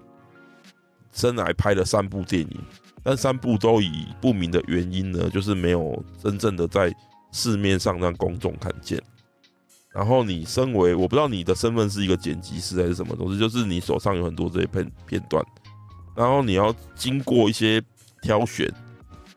[1.14, 2.60] 生来拍了三部电影。
[3.04, 6.94] 但三部都以不明的原因呢，就是没有真正的在
[7.32, 9.02] 市面上让公众看见。
[9.94, 15.46] 然后你身为，我不知道你的身份是一个剪辑师还是什么东西，就是你手上有很多这些片片段，
[16.16, 17.82] 然后你要经过一些
[18.22, 18.72] 挑选，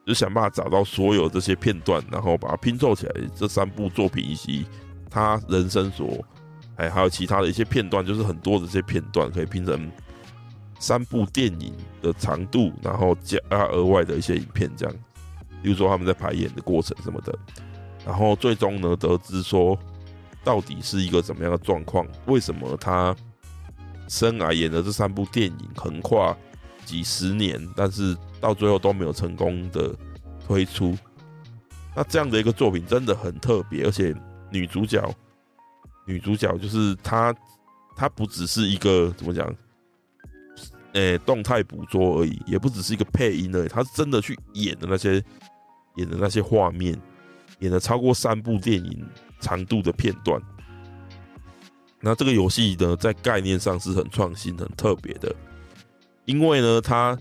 [0.06, 3.14] 就想办法找到所有这些片段，然后把它拼凑起来。
[3.34, 4.64] 这三部作品以及
[5.10, 6.24] 他人生所，
[6.76, 9.90] 哎，还有其他的一些片段，就是很多的这些片段可以拼成。
[10.80, 13.38] 三部电影的长度，然后加
[13.68, 14.94] 额外的一些影片，这样，
[15.62, 17.34] 比如说他们在排演的过程什么的，
[18.04, 19.78] 然后最终呢，得知说
[20.44, 23.16] 到底是一个怎么样的状况，为什么他
[24.08, 26.36] 生来演的这三部电影横跨
[26.84, 29.94] 几十年，但是到最后都没有成功的
[30.46, 30.96] 推出？
[31.96, 34.14] 那这样的一个作品真的很特别，而且
[34.50, 35.02] 女主角，
[36.06, 37.34] 女主角就是她，
[37.96, 39.52] 她不只是一个怎么讲？
[40.92, 45.14] 诶、动态捕捉而已，也不只是一个配音而已，他是真的去演的那些
[45.96, 46.96] 演的那些画面，
[47.60, 49.04] 演了超过三部电影
[49.40, 50.40] 长度的片段。
[52.00, 55.34] 那这个游戏呢，在概念上是很创新、很特别的，
[56.26, 57.18] 因为呢，它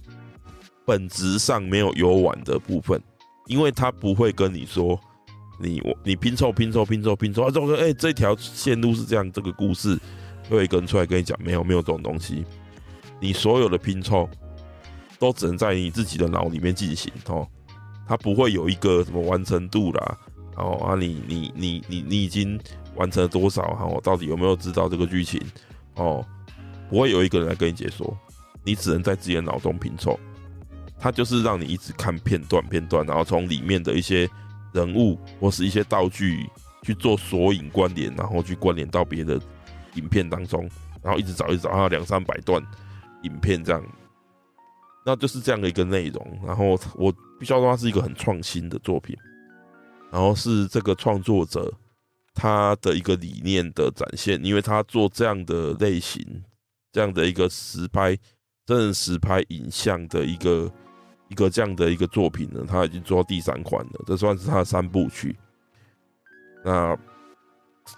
[0.86, 3.02] 本质上没有游玩的部分，
[3.48, 5.00] 因为它不会跟你说
[5.58, 9.98] 你你拼凑拼凑拼凑拼凑啊，这个哎这条线路是这样，这个故事
[10.50, 12.44] 会跟出来跟你讲，没有没有这种东西。
[13.22, 14.30] 你所有的拼凑
[15.18, 17.48] 都只能在你自己的脑里面进行哦，
[18.08, 20.18] 它不会有一个什么完成度啦，
[20.58, 22.60] 哦啊你你你你你已经
[22.96, 23.86] 完成了多少哈？
[23.86, 25.42] 我到底有没有知道这个剧情
[25.96, 26.26] 哦？
[26.90, 28.16] 不会有一个人来跟你解说，
[28.64, 30.20] 你只能在自己的脑中拼凑。
[31.00, 34.30] 它就是让你一直看片段片段，然后从里面的一些
[34.74, 36.50] 人物或是一些道具
[36.82, 39.40] 去做索引关联，然后去关联到别的
[39.96, 40.70] 影片当中，
[41.02, 42.62] 然后一直找一找，啊两三百段。
[43.24, 43.82] 影片这样，
[45.06, 46.40] 那就是这样的一个内容。
[46.46, 49.16] 然后我必须要说，它是一个很创新的作品。
[50.12, 51.74] 然后是这个创作者
[52.36, 56.44] 他的一个理念的展现，因为他做这样的类型、
[56.92, 58.16] 这样的一个实拍、
[58.66, 60.72] 真人实拍影像的一个
[61.30, 65.36] 一个这样的一个作品呢，他已经做到第三款了，这算是他的三部曲。
[66.64, 66.96] 那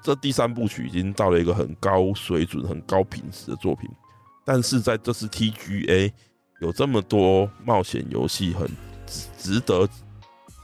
[0.02, 3.90] 这第三部曲已经到了一个很高水准、很高品质的作品。
[4.46, 6.12] 但是在这次 TGA
[6.60, 8.70] 有这么多冒险游戏，很
[9.38, 9.88] 值得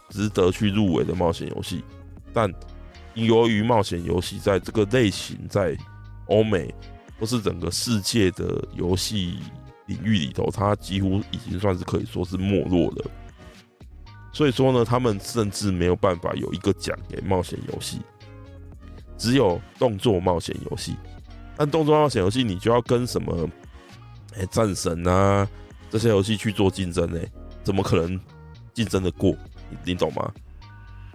[0.09, 1.83] 值得去入围的冒险游戏，
[2.33, 2.51] 但
[3.13, 5.77] 由于冒险游戏在这个类型在
[6.27, 6.73] 欧美
[7.19, 9.39] 或是整个世界的游戏
[9.85, 13.05] 领域里头，它几乎已经算是可以说是没落了。
[14.33, 17.99] 所以说呢，他们甚至没有办法有一个奖给冒险游戏，
[19.17, 20.95] 只有动作冒险游戏。
[21.57, 23.47] 但动作冒险游戏，你就要跟什么？
[24.39, 25.45] 哎，战神啊，
[25.91, 27.19] 这些游戏去做竞争呢，
[27.61, 28.19] 怎么可能
[28.73, 29.35] 竞争得过？
[29.69, 30.33] 你你懂吗？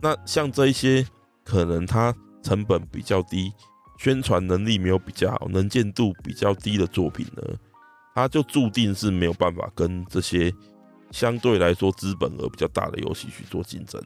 [0.02, 1.04] 那像这一些
[1.42, 3.50] 可能它成本比较低，
[3.98, 7.42] 宣传能力没有比较好，能见度比较低的作品呢，
[8.14, 10.52] 它就注定是没有办法跟这些
[11.10, 13.98] 相对来说资本额比较大的游戏去做竞争，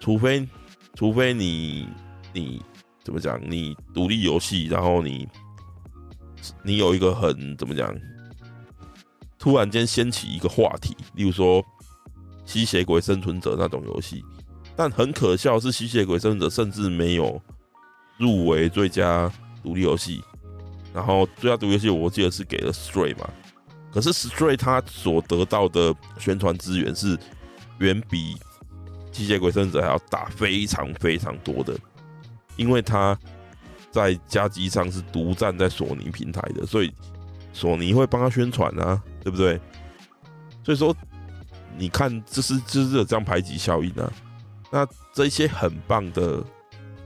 [0.00, 0.46] 除非
[0.94, 1.88] 除非你
[2.32, 2.60] 你
[3.04, 5.28] 怎么讲，你独立游戏，然后你
[6.64, 7.94] 你有一个很怎么讲？
[9.44, 11.62] 突然间掀起一个话题，例如说
[12.46, 14.24] 《吸血鬼生存者》那种游戏，
[14.74, 17.38] 但很可笑是，《吸血鬼生存者》甚至没有
[18.16, 19.30] 入围最佳
[19.62, 20.24] 独立游戏。
[20.94, 23.28] 然后最佳独立游戏，我记得是给了《Stray》嘛。
[23.92, 27.14] 可是《Stray》它所得到的宣传资源是
[27.80, 28.34] 远比
[29.12, 31.76] 《吸血鬼生存者》还要大，非常非常多的，
[32.56, 33.14] 因为它
[33.90, 36.90] 在家机上是独占在索尼平台的，所以
[37.52, 39.02] 索尼会帮他宣传啊。
[39.24, 39.58] 对不对？
[40.62, 40.94] 所以说，
[41.76, 44.12] 你看，这是就是有这样排挤效应啊。
[44.70, 46.44] 那这些很棒的，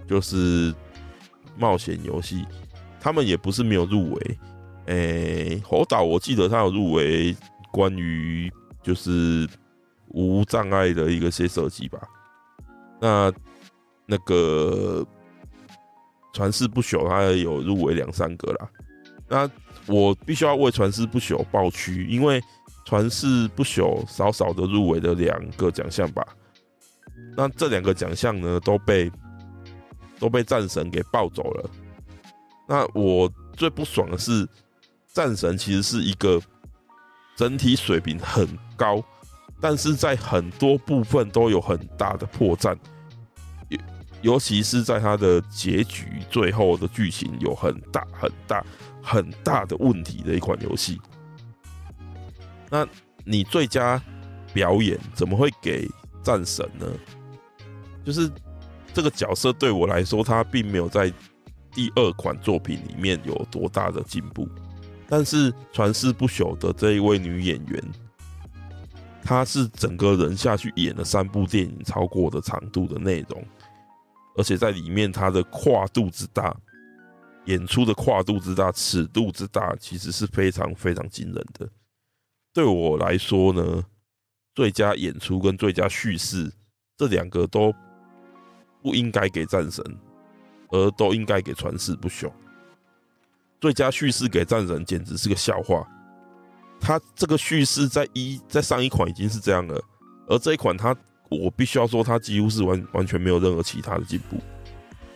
[0.07, 0.75] 就是
[1.57, 2.45] 冒险游戏，
[3.01, 4.39] 他们也不是没有入围。
[4.87, 7.37] 诶，猴岛我记得他有入围，
[7.71, 8.53] 关于
[8.83, 9.49] 就是
[10.09, 12.01] 无障碍的一个些设计吧。
[13.01, 13.33] 那
[14.07, 15.07] 那个
[16.33, 18.71] 传世不朽，他有入围两三个啦。
[19.29, 19.51] 那
[19.89, 22.41] 我必须要为《传世不朽》抱屈，因为
[22.85, 26.25] 《传世不朽》少少的入围了两个奖项吧。
[27.37, 29.11] 那这两个奖项呢，都被
[30.19, 31.71] 都被战神给抱走了。
[32.67, 34.47] 那我最不爽的是，
[35.13, 36.41] 战神其实是一个
[37.35, 39.03] 整体水平很高，
[39.61, 42.77] 但是在很多部分都有很大的破绽，
[43.69, 43.79] 尤
[44.21, 48.65] 尤其是在它的结局最后的剧情有很大很大
[49.09, 51.01] 很大的问题的一款游戏。
[52.69, 52.87] 那
[53.25, 54.01] 你最佳
[54.53, 55.89] 表演怎么会给
[56.23, 56.87] 战神呢？
[58.05, 58.31] 就是
[58.93, 61.11] 这个角色对我来说，他并没有在
[61.73, 64.47] 第二款作品里面有多大的进步。
[65.09, 67.83] 但是传世不朽的这一位女演员，
[69.23, 73.43] 她是整个人下去演了三部电影超过的长度的内容，
[74.37, 76.55] 而且在里面她的跨度之大，
[77.49, 81.69] 演出的跨度之大，尺度之大，其实是非常非常惊人的。
[82.53, 83.83] 对我来说呢，
[84.55, 86.53] 最佳演出跟最佳叙事
[86.97, 87.75] 这两个都
[88.83, 89.83] 不应该给战神，
[90.69, 92.31] 而都应该给传世不朽。
[93.61, 95.89] 最佳叙事给战神简直是个笑话，
[96.79, 99.83] 他这个叙事在一在上一款已经是这样了，
[100.29, 100.95] 而这一款他
[101.31, 104.37] 我必须要说，他几乎是完完全没有任何其他的进步，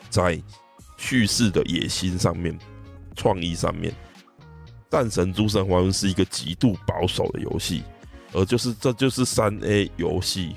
[0.09, 0.43] 在
[1.03, 2.57] 叙事的野心上面、
[3.17, 3.93] 创意上面。
[4.89, 7.83] 战神诸神黄昏是一个极度保守的游戏，
[8.33, 10.55] 而就是这就是三 A 游戏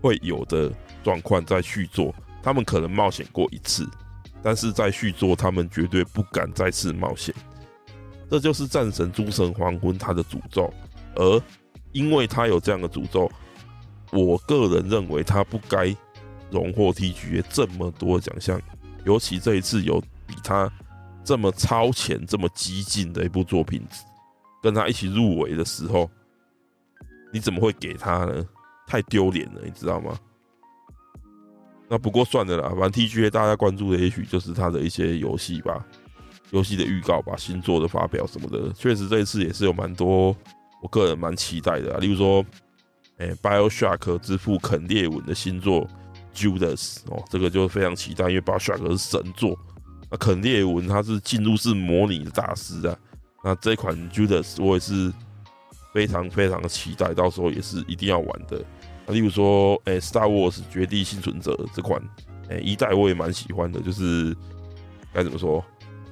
[0.00, 0.72] 会有的
[1.02, 3.88] 状况，在续作，他们可能冒险过一次，
[4.44, 7.34] 但是在续作，他们绝对不敢再次冒险。
[8.30, 10.72] 这就是战神诸神黄昏它的诅咒，
[11.16, 11.42] 而
[11.90, 13.28] 因为它有这样的诅咒，
[14.12, 15.94] 我个人认为它不该
[16.50, 18.60] 荣获 TGA 这么多奖项，
[19.04, 20.70] 尤其这一次有比他。
[21.26, 23.80] 这么超前、这么激进的一部作品，
[24.62, 26.10] 跟他一起入围的时候，
[27.32, 28.46] 你怎么会给他呢？
[28.86, 30.14] 太丢脸了，你知道吗？
[31.88, 35.82] 那不过算了啦，反正 TGA 大家关注的也许就是他的一些游戏吧，
[36.50, 38.70] 游戏的预告吧，新作的发表什么的。
[38.74, 40.36] 确实这一次也是有蛮多
[40.82, 42.44] 我个人蛮期待的，例如说，
[43.16, 45.88] 哎，BioShock 之父肯列文的新作
[46.34, 49.58] Judas 哦，这个就非常期待，因为 BioShock 是神作。
[50.10, 52.98] 那肯列文他是进入式模拟的大师啊，
[53.42, 55.12] 那这款 Judas 我也是
[55.92, 58.62] 非常非常的期待，到时候也是一定要玩的。
[59.08, 62.00] 例如说，诶、，Star Wars 绝地幸存者这款，
[62.48, 64.34] 诶、一代我也蛮喜欢的，就是
[65.12, 65.62] 该怎么说，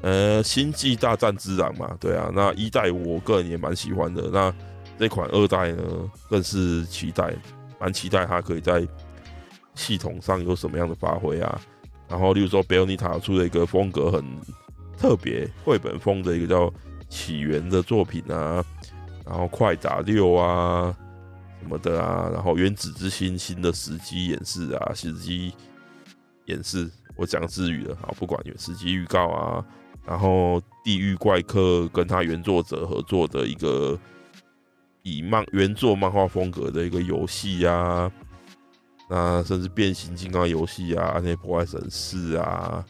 [0.03, 4.55] 呃，星际大战之狼嘛，对啊，那一代我个人也蛮喜欢的，那
[4.99, 5.83] 这款二代呢，
[6.29, 7.35] 更是期待，
[7.81, 8.87] 蛮期待它可以在
[9.75, 11.61] 系统上有什么样的发挥啊。
[12.09, 14.23] 然后，例如说，贝欧尼塔出了一个风格很
[14.99, 16.69] 特别、绘本风的一个叫
[17.09, 18.63] 《起源》的作品啊，
[19.25, 20.95] 然后快打六啊
[21.63, 25.55] 什么的啊，然后《原子之心》新的时机演示啊，时机
[26.45, 29.65] 演示，我讲日语了，好，不管有时机预告啊，
[30.05, 33.99] 然后《地狱怪客》跟他原作者合作的一个
[35.03, 38.13] 以漫原作漫画风格的一个游戏呀。
[39.15, 42.83] 那甚至变形金刚游戏啊，那些破坏神四啊，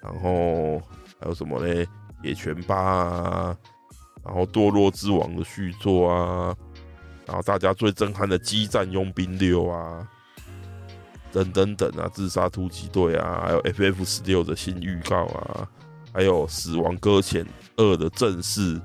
[0.00, 0.78] 然后
[1.18, 1.84] 还有什么呢？
[2.22, 3.56] 铁拳八啊，
[4.24, 6.54] 然后堕落之王的续作啊，
[7.26, 10.08] 然后大家最震撼的激战佣兵六啊，
[11.32, 15.68] 等等等啊，自杀突击队啊，还有 FF 十六的新预告啊，
[16.12, 17.44] 还有死亡搁浅
[17.76, 18.80] 二的正式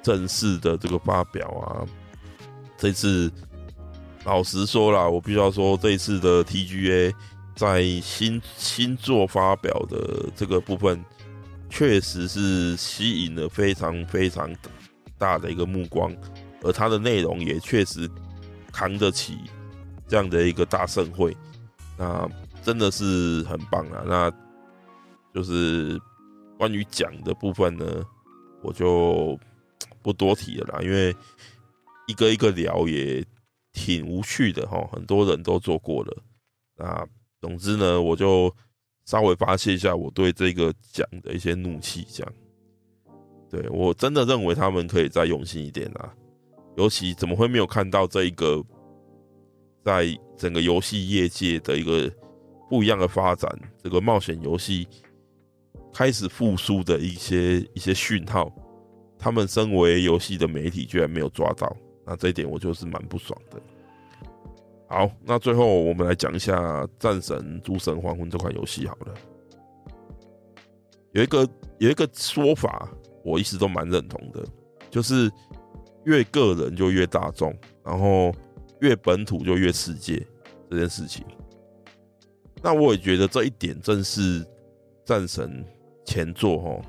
[0.00, 1.82] 正式的这个发表啊，
[2.78, 3.32] 这次。
[4.24, 7.12] 老实说啦，我必须要说，这一次的 TGA
[7.54, 11.04] 在新新作发表的这个部分，
[11.68, 14.50] 确实是吸引了非常非常
[15.18, 16.10] 大的一个目光，
[16.62, 18.10] 而它的内容也确实
[18.72, 19.36] 扛得起
[20.08, 21.36] 这样的一个大盛会，
[21.98, 22.26] 那
[22.62, 24.02] 真的是很棒啊！
[24.06, 24.32] 那
[25.34, 26.00] 就是
[26.56, 27.84] 关于奖的部分呢，
[28.62, 29.38] 我就
[30.02, 31.14] 不多提了啦，因为
[32.06, 33.22] 一个一个聊也。
[33.74, 36.22] 挺无趣的哈，很多人都做过了。
[36.76, 37.06] 那
[37.40, 38.50] 总之呢，我就
[39.04, 42.32] 稍微发泄一下我对这个奖的一些怒气，这样。
[43.50, 46.14] 对，我真的认为他们可以再用心一点啊！
[46.76, 48.64] 尤其怎么会没有看到这一个，
[49.84, 50.06] 在
[50.36, 52.10] 整个游戏业界的一个
[52.68, 53.48] 不一样的发展，
[53.82, 54.88] 这个冒险游戏
[55.92, 58.50] 开始复苏的一些一些讯号，
[59.18, 61.76] 他们身为游戏的媒体居然没有抓到。
[62.06, 63.60] 那这一点我就是蛮不爽的。
[64.86, 69.14] 好，那最后我们来讲一下《战神：诸神黄昏》这款游戏好了。
[71.12, 71.48] 有一个
[71.78, 72.88] 有一个说法，
[73.24, 74.44] 我一直都蛮认同的，
[74.90, 75.30] 就是
[76.04, 78.32] 越个人就越大众，然后
[78.80, 80.24] 越本土就越世界
[80.70, 81.24] 这件事情。
[82.62, 84.46] 那我也觉得这一点正是
[85.04, 85.64] 战神
[86.04, 86.80] 前作哈，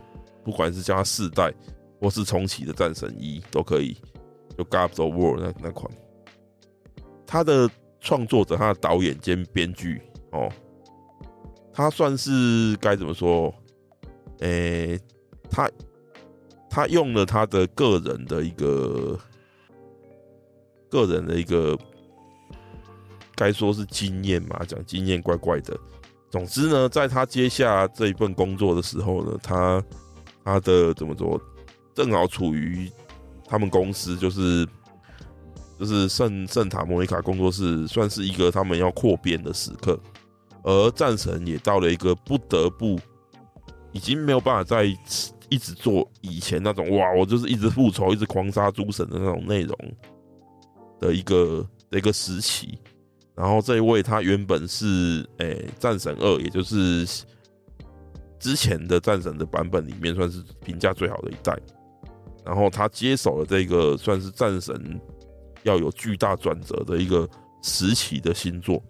[0.43, 1.53] 不管是叫它四代
[1.99, 3.97] 或是重启的战神一都可以，
[4.57, 5.91] 就《Gods of War》那那款，
[7.25, 10.01] 他的创作者、他的导演兼编剧
[10.31, 10.49] 哦，
[11.73, 13.53] 他算是该怎么说？
[14.39, 14.99] 诶、
[15.49, 15.69] 他
[16.69, 19.19] 他用了他的个人的一个
[20.89, 21.77] 个人的一个。
[23.37, 25.77] 该说是经验嘛，讲经验怪怪的。
[26.31, 29.83] 总之呢，在他接下这一份工作的时候呢，他
[30.45, 31.37] 他的怎么说，
[31.93, 32.89] 正好处于
[33.47, 34.67] 他们公司就是
[35.79, 39.99] 就是圣圣塔莫尼卡工作室，算是一个他们要扩编的时刻。
[40.63, 42.99] 而战神也到了一个不得不
[43.91, 44.83] 已经没有办法再
[45.49, 49.77] 一直做以前那种哇，我就是一直复仇、一直狂杀诸神的那种内容
[50.99, 52.79] 的一个的一个时期。
[53.35, 57.05] 然后这一位他原本是诶、战神二，也就是
[58.39, 61.55] 之前的战神的版本里面算是评价最好的一代。
[62.45, 65.01] 然后他接手了这个算是战神
[65.63, 67.27] 要有巨大转折的一个
[67.63, 68.81] 时期的星座，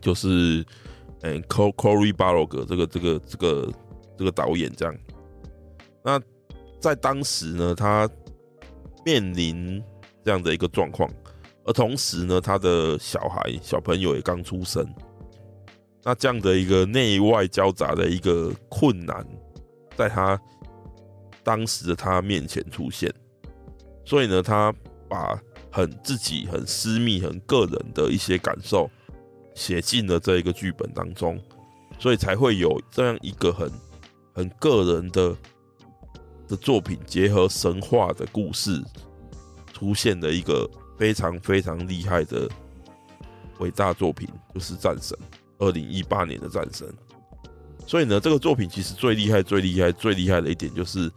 [0.00, 0.64] 就是
[1.20, 3.72] 嗯 Cory Barlog 这个这个这个
[4.16, 4.96] 这个导演这样。
[6.02, 6.18] 那
[6.80, 8.08] 在当时呢，他
[9.04, 9.82] 面临
[10.24, 11.08] 这样的一个状况。
[11.66, 14.82] 而同时呢，他的小孩小朋友也刚出生，
[16.02, 19.24] 那这样的一个内外交杂的一个困难，
[19.94, 20.40] 在他
[21.50, 23.12] 当时的他面前出现，
[24.04, 24.72] 所以呢，他
[25.08, 25.36] 把
[25.72, 28.88] 很自己很私密、很个人的一些感受
[29.56, 31.42] 写进了这一个剧本当中，
[31.98, 33.68] 所以才会有这样一个很
[34.32, 35.36] 很个人的
[36.46, 38.80] 的作品，结合神话的故事
[39.72, 40.70] 出现的一个。
[41.00, 42.46] 非常非常厉害的
[43.58, 45.16] 伟大作品，就是《战神》
[45.56, 46.86] 二零一八年的《战神》。
[47.86, 51.10] 所以呢，这个作品其实最厉害、最厉害、最厉害的一点，就是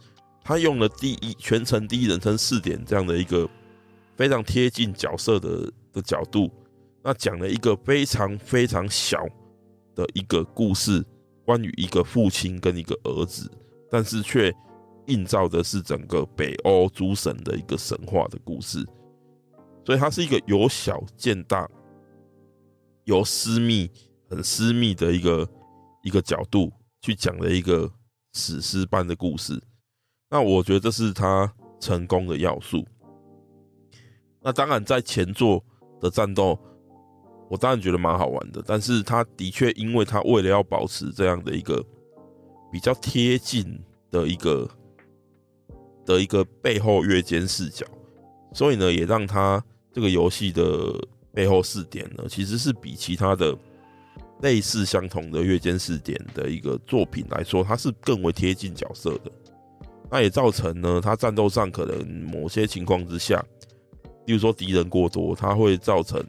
[0.44, 3.48] 他用了第一全程第一人称视点这样的一个
[4.14, 6.50] 非常贴近角色的的角度，
[7.02, 9.24] 那讲了一个非常非常小
[9.94, 11.02] 的一个故事，
[11.46, 13.50] 关于一个父亲跟一个儿子，
[13.90, 14.54] 但是却
[15.06, 18.86] 映照的是整个北欧诸神的一个神话的故事。
[19.86, 21.68] 所以它是一个由小见大、
[23.04, 23.90] 由私密、
[24.28, 25.48] 很私密的一个
[26.02, 26.70] 一个角度
[27.00, 27.90] 去讲的一个
[28.34, 29.58] 史诗般的故事。
[30.34, 32.84] 那我觉得这是他成功的要素。
[34.42, 35.62] 那当然，在前作
[36.00, 36.58] 的战斗，
[37.48, 38.60] 我当然觉得蛮好玩的。
[38.66, 41.80] 但是，他的确，因为他为了要保持这样的一个
[42.72, 43.80] 比较贴近
[44.10, 44.68] 的一个
[46.04, 47.86] 的一个背后月间视角，
[48.52, 49.64] 所以呢，也让他。
[49.92, 50.92] 这个游戏的
[51.32, 53.56] 背后视点呢，其实是比其他的
[54.42, 59.30] 类似相同的月间视点的一个作品来说，它是更为贴近角色的。
[60.10, 63.44] 那也造成呢，它战斗上可能某些情况之下，
[64.26, 66.22] 例如说敌人过多，它会造成，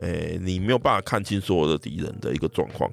[0.00, 2.90] 诶，你没有办法看清所有的敌人的一个状况，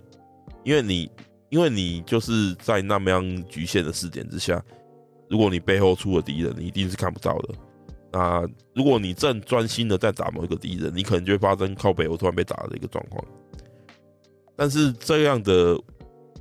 [0.63, 1.11] 因为你，
[1.49, 4.63] 因为你就是在那么样局限的视点之下，
[5.29, 7.55] 如果你背后出了敌人，你一定是看不到的。
[8.13, 13.23] 那如果你正专心的在打某一个敌人，你可能就会发生靠北我突然被打的一个状况。
[14.55, 15.79] 但是这样的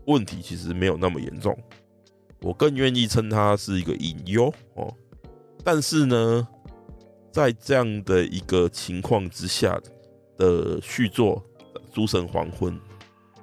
[0.07, 1.57] 问题其实没有那么严重，
[2.43, 4.93] 我更愿意称它是一个隐忧哦。
[5.65, 6.47] 但是呢，
[7.33, 9.81] 在这样的一个情况之下
[10.37, 11.43] 的续作
[11.93, 12.75] 《诸神黄昏》，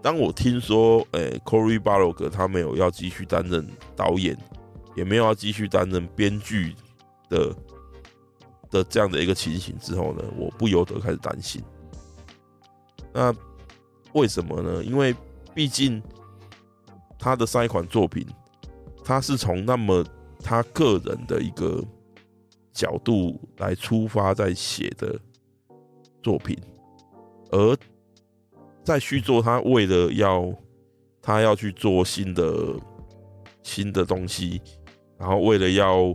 [0.01, 4.37] 当我听说，诶，Cory Barlog 他没有要继续担任导演，
[4.95, 6.75] 也没有要继续担任编剧
[7.29, 7.55] 的。
[8.69, 11.63] 的这样的一个情形之后呢，我不由得开始担心。
[13.13, 13.33] 那
[14.11, 14.83] 为什么呢？
[14.83, 15.15] 因为
[15.55, 16.03] 毕竟
[17.17, 18.27] 他的上一款作品，
[19.07, 20.05] 他是从那么
[20.41, 21.81] 他个人的一个
[22.73, 25.17] 角度来出发在写的
[26.21, 26.57] 作品，
[27.51, 27.77] 而
[28.83, 30.53] 在续作，他为了要
[31.21, 32.75] 他要去做新的
[33.63, 34.61] 新的东西，
[35.17, 36.13] 然后为了要。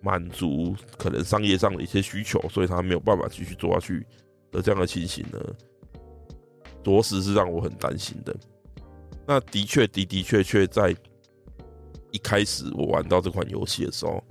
[0.00, 4.06] 满足可能商业上的一些需求，所以他没有办法继续做下去
[4.52, 5.40] 的这样的情形呢，
[6.84, 8.32] 着实是让我很担心的。
[9.26, 10.94] 那的确的的确确在
[12.10, 14.22] 一开始我玩到这款游戏的时候，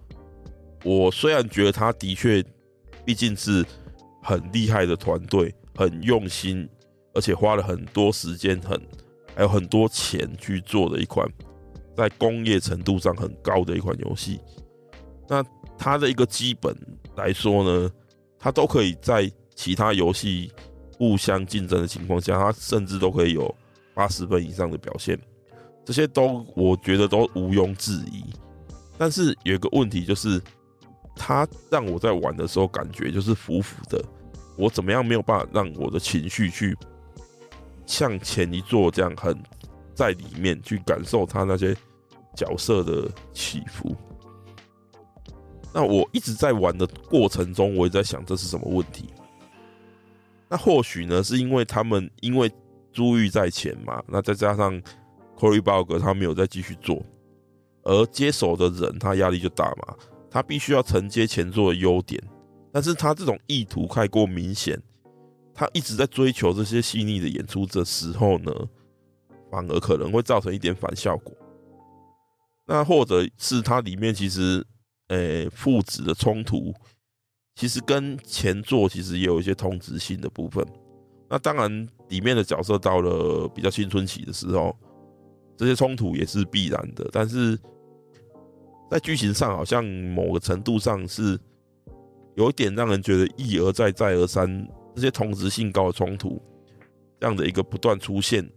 [0.83, 2.43] 我虽然觉得他的确
[3.05, 3.65] 毕竟是
[4.21, 6.67] 很厉害的团队，很用心，
[7.13, 8.81] 而且花了很多时间，很
[9.35, 11.27] 还有很多钱去做的一款
[11.95, 14.39] 在工业程度上很高的一款游戏，
[15.27, 15.43] 那。
[15.79, 16.75] 它的一个基本
[17.15, 17.91] 来说呢，
[18.39, 20.51] 它都可以在其他游戏
[20.97, 23.55] 互相竞争的情况下，他甚至都可以有
[23.93, 25.15] 八十分以上的表现，
[25.87, 28.21] 这些都我觉得都毋庸置疑。
[28.97, 30.41] 但是有一个问题就是，
[31.15, 34.03] 他让我在玩的时候感觉就是浮浮的，
[34.57, 36.75] 我怎么样没有办法让我的情绪去
[37.85, 39.33] 像前一座这样很
[39.95, 41.73] 在里面去感受他那些
[42.35, 43.95] 角色的起伏。
[45.73, 49.07] 那我一直在玩的过程中，我也在想这是什么问题。
[50.49, 52.51] 那或许呢，是因为他们因为
[52.91, 54.81] 珠玉在前嘛，那再加上
[55.37, 57.01] Cory Barlog 他没有再继续做，
[57.83, 59.95] 而接手的人他压力就大嘛，
[60.29, 62.21] 他必须要承接前作的优点，
[62.71, 64.81] 但是他这种意图太过明显，
[65.53, 68.51] 他一直在追求这些细腻的演出的时候呢，
[69.51, 71.33] 反而可能会造成一点反效果。
[72.65, 74.65] 那或者是它里面其实。
[75.09, 76.73] 诶、父子的冲突
[77.55, 80.67] 其实跟前作其实也有一些同质性的部分。
[81.29, 84.77] 那当然，里面的角色到了比较青春期的时候，
[85.57, 87.09] 这些冲突也是必然的。
[87.11, 87.59] 但是
[88.89, 91.37] 在剧情上，好像某个程度上是
[92.35, 96.41] 有一点让人觉得一而再、再而三，这些同质性高的冲突
[97.19, 98.49] 这样的一个不断出现，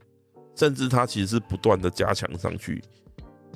[0.55, 2.81] 甚至它其实是不断的加强上去，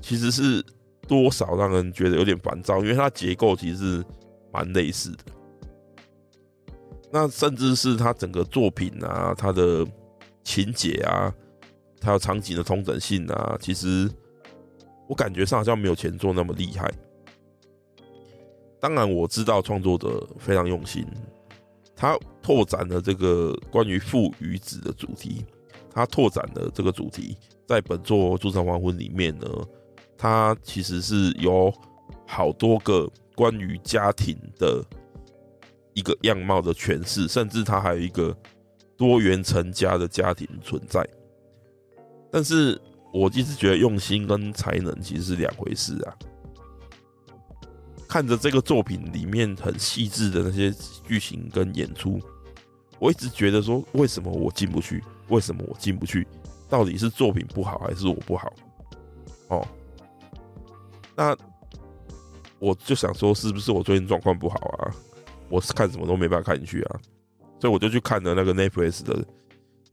[0.00, 0.64] 其实是。
[1.06, 4.04] 多少让人觉得有点烦躁，因为它结构其实是
[4.50, 5.18] 蛮类似的。
[7.12, 9.86] 那甚至是它整个作品啊，它的
[10.44, 11.30] 情节啊，
[12.04, 14.10] 还有场景的通整性啊，其实
[15.08, 16.88] 我感觉上好像没有前作那么厉害。
[18.78, 21.06] 当然我知道创作者非常用心，
[21.96, 25.44] 他拓展了这个关于父与子的主题，
[25.90, 27.36] 他拓展了这个主题，
[27.66, 29.46] 在本作《诸神黄昏》里面呢。
[30.16, 31.74] 它其实是有
[32.24, 34.82] 好多个关于家庭的
[35.92, 38.34] 一个样貌的诠释，甚至它还有一个
[38.96, 41.06] 多元成家的家庭存在。
[42.34, 42.76] 但是
[43.12, 46.10] 我一直觉得用心跟才能其实是两回事啊。
[48.08, 50.74] 看着这个作品里面很细致的那些
[51.06, 52.20] 剧情跟演出，
[52.98, 55.00] 我一直觉得说，为什么我进不去？
[55.28, 56.26] 为什么我进不去？
[56.68, 58.52] 到底是作品不好，还是我不好？
[59.50, 59.64] 哦。
[61.14, 61.36] 那
[62.58, 64.90] 我就想说，是不是我最近状况不好啊？
[65.48, 66.98] 我是看什么都没办法看进去啊，
[67.60, 69.24] 所以我就去看了那个 Netflix 的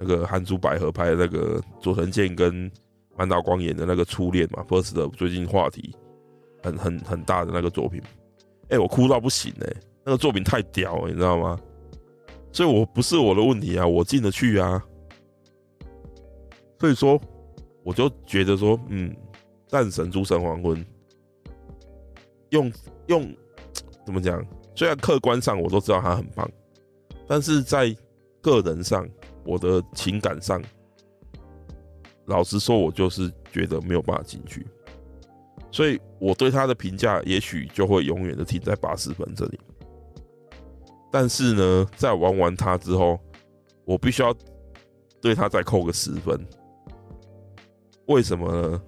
[0.02, 2.70] 那个韩珠百合拍的那个佐藤健跟
[3.16, 5.96] 满岛光演的那个初恋嘛，First 的最近话题
[6.64, 8.02] 很很很大的那个作品。
[8.70, 9.74] 哎、我哭到不行哎、
[10.04, 11.60] 那个作品太屌了，你知道吗？
[12.52, 14.84] 所以我不是我的问题啊，我进得去啊。
[16.80, 17.22] 所以说，
[17.84, 19.16] 我就觉得说，嗯，
[19.68, 20.84] 战神诸神黄昏。
[22.50, 22.72] 用
[23.08, 23.34] 用
[24.06, 24.44] 怎么讲？
[24.74, 26.50] 虽然客观上我都知道他很棒，
[27.28, 27.96] 但是在
[28.42, 29.08] 个人上，
[29.44, 30.62] 我的情感上，
[32.26, 34.66] 老实说，我就是觉得没有办法进去，
[35.72, 39.60] 所以我对他的评价也许就会永远的停在八十分这里。
[41.12, 43.20] 但是呢，在玩完他之后，
[43.84, 44.34] 我必须要
[45.20, 46.40] 对他再扣个十分。
[48.08, 48.82] 为什么呢？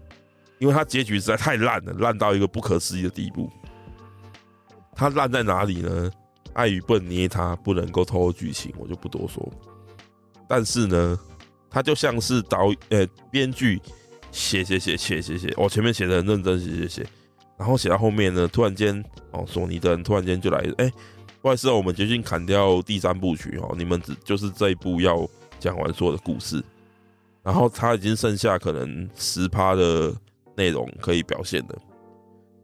[0.60, 3.49] 因为他结局实在太烂了，烂到一个不可思议的地步。
[4.95, 6.10] 他烂在哪里呢？
[6.54, 9.45] 碍于不能捏他，不能够透露剧情，我就不多说。
[10.48, 11.20] 但是呢，
[11.70, 13.82] 他就像是导呃编剧
[14.32, 17.08] 写写写写写写，我前面写的很认真写写写，
[17.58, 20.94] 然后写到后面呢，突然间哦，索尼的人突然间就来，哎、欸，
[21.41, 25.28] 不好意思哦，我们决定砍掉第三部曲哦，你们只就是这一部要
[25.60, 26.64] 讲完所有的故事，
[27.41, 30.14] 然后他已经剩下可能十趴的。
[30.56, 31.76] 内容可以表现的，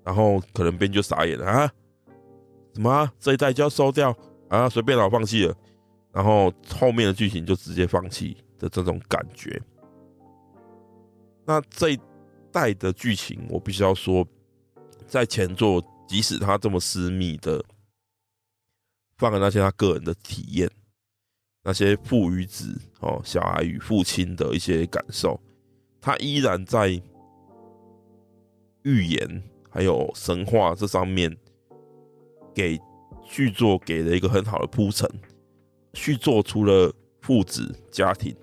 [0.04, 1.72] 然后可能编剧傻眼了啊！
[2.76, 3.12] 什么？
[3.20, 4.16] 这一代就要收掉
[4.48, 4.70] 啊？
[4.70, 5.56] 随便老放弃了，
[6.20, 9.58] 然后后面的剧情就直接放弃的这种感觉。
[11.46, 12.00] 那这一
[12.52, 14.28] 代的剧情，我必须要说，
[15.08, 17.64] 在前作，即使他这么私密的
[19.18, 20.70] 放了那些他个人的体验，
[21.64, 25.40] 那些父与子哦，小孩与父亲的一些感受，
[26.02, 27.02] 他依然在。
[28.84, 31.38] 预言还有神话这上面，
[32.54, 32.78] 给
[33.26, 35.10] 剧作给了一个很好的铺陈。
[35.94, 38.36] 续做出了父子家庭，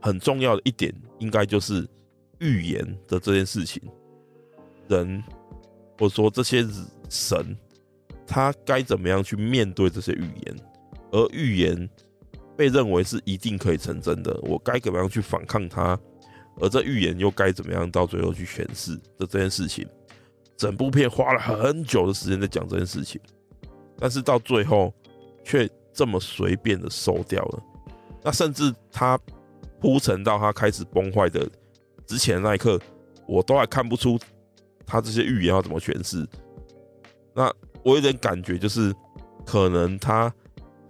[0.00, 1.88] 很重要的一点，应该就是
[2.38, 3.82] 预言的这件事情。
[4.88, 5.22] 人
[5.98, 6.64] 或者说这些
[7.08, 7.56] 神，
[8.26, 10.56] 他该怎么样去面对这些预言？
[11.12, 11.88] 而预言
[12.56, 15.98] 被认为是一定可以成真的，我该怎么样去反抗它？
[16.60, 19.86] 而这预言又该怎么样到最后去诠释的这件事情，
[20.56, 23.20] 整部片花了很久的时间在讲这件事情，
[23.98, 24.92] 但是到最后
[25.44, 27.62] 却这么随便的收掉了，
[28.22, 29.18] 那甚至他
[29.80, 31.48] 铺陈到他开始崩坏的
[32.06, 32.78] 之前那一刻，
[33.26, 34.18] 我都还看不出
[34.84, 36.26] 他这些预言要怎么诠释。
[37.34, 37.50] 那
[37.82, 38.94] 我有点感觉，就是
[39.46, 40.30] 可能他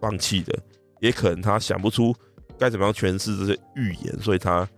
[0.01, 0.59] 放弃的，
[1.01, 2.13] 也可能他想不出
[2.59, 4.69] 该怎么样诠释这些预言，所以他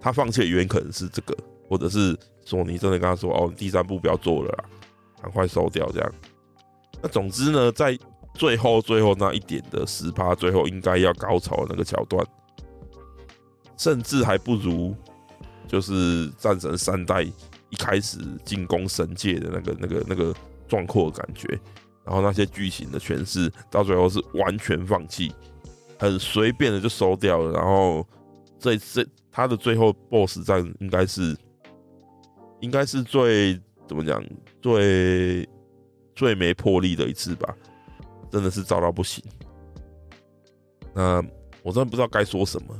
[0.00, 1.36] 他放弃的原因可能是这个，
[1.68, 4.64] 或者是索尼真的跟他说：“哦，第三部不要做了啦，
[5.22, 6.12] 赶快收掉。”这样。
[7.00, 7.96] 那总之呢，在
[8.34, 12.26] 最后最后那一点的十趴，最后应该要高潮的那个桥段，
[13.76, 14.94] 甚至还不如
[15.68, 20.34] 就是战神三代一开始进攻神界的那个那个那个
[20.66, 21.46] 壮阔的感觉，
[22.04, 25.32] 然后那些剧情的诠释，到最后是完全放弃，
[25.98, 27.52] 很随便的就收掉了。
[27.52, 28.06] 然后
[28.58, 31.36] 这这他的最后 BOSS 战应该是
[32.60, 34.24] 应该是最怎么讲
[34.60, 35.48] 最。
[36.14, 37.56] 最没魄力的一次吧，
[38.32, 39.22] 真的是糟到不行。
[40.94, 41.22] 那
[41.62, 42.74] 我真的不知道该说什么。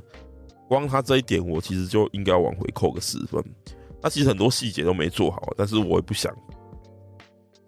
[0.66, 3.44] 光他这一点，我其实就应该往回扣个十分。
[4.00, 6.34] 他其实很多细节都没做好，但是我也不想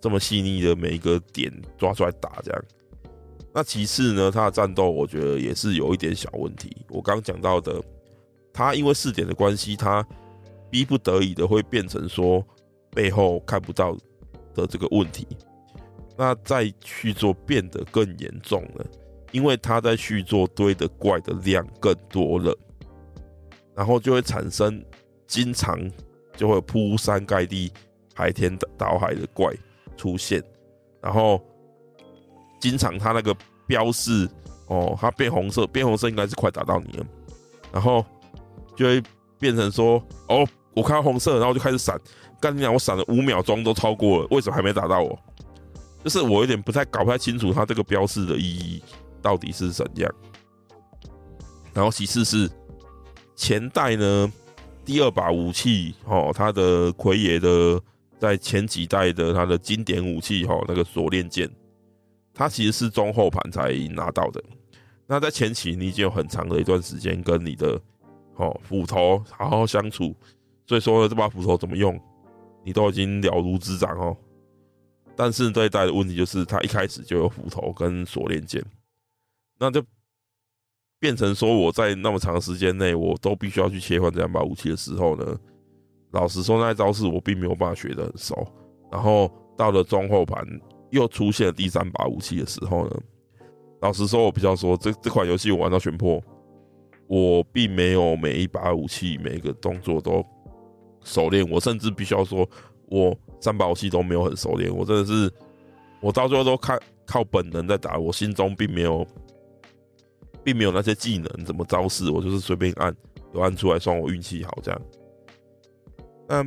[0.01, 2.65] 这么细腻的每一个点抓出来打这样。
[3.53, 6.75] 那其次呢，他的战斗我觉得也是有一点小问题。
[6.89, 7.81] 我刚刚讲到的，
[8.53, 10.05] 他因为试点的关系，他
[10.71, 12.45] 逼不得已的会变成说
[12.91, 13.97] 背后看不到
[14.55, 15.27] 的这个问题。
[16.17, 18.87] 那在续作变得更严重了，
[19.33, 22.57] 因为他在续作堆的怪的量更多了，
[23.75, 24.85] 然后就会产生
[25.27, 25.79] 经常
[26.37, 27.73] 就会铺山盖地、
[28.15, 29.53] 排天倒海的怪
[29.97, 30.43] 出现，
[31.01, 31.43] 然后
[32.61, 33.37] 经常他那个
[33.67, 34.29] 标示
[34.69, 37.07] 哦，它变红色，变红色应该是快打到你了，
[37.73, 38.05] 然后
[38.77, 39.03] 就会
[39.39, 42.01] 变成说哦，我看到红色，然后就开始闪，
[42.41, 45.19] 干你讲，我闪了五秒钟都超过了，为什么还没打到我？
[46.05, 48.83] 就是我有点不太搞不太清楚它这个标示的意义
[49.23, 50.15] 到底是怎样。
[51.73, 52.49] 然后其次是
[53.35, 54.33] 前代呢，
[54.85, 57.81] 第二把武器哦，它的奎爷的
[58.19, 61.51] 在前几代的它的经典武器哦，那个锁链剑，
[62.35, 64.45] 它其实是中后盘才拿到的。
[65.07, 67.81] 那在前期你已经有很长的一段时间跟你的
[68.37, 70.15] 哦斧头好好相处，
[70.67, 71.99] 所以说，这把斧头怎么用，
[72.63, 74.17] 你都已经了如指掌哦。
[75.17, 78.61] 但是这一代的问题就是，它一开始就有斧头跟锁链剑，
[79.59, 79.81] 那就
[80.99, 85.39] 变成说我在那么长时间内，我都必须要去切换这两把武器的时候呢，
[86.11, 88.47] 老实说，那一招式我并没有办法学得很熟。
[88.91, 90.45] 然后到了中后盘
[90.91, 93.01] 又出现了第三把武器的时候呢，
[93.81, 96.21] 老实说，我比较说这这款游戏我玩到全破，
[97.07, 100.25] 我并没有每一把武器每一个动作都
[101.05, 102.49] 熟练，我甚至必须要说。
[102.87, 105.31] 我三把武器都没有很熟练，我真的是，
[106.01, 109.07] 我到最后都看靠本能在打，我心中并没有，
[110.43, 112.97] 并没有那些技能怎么招式，我就是随便按，
[113.35, 114.83] 有按出来算我运气好这样。
[116.27, 116.43] 那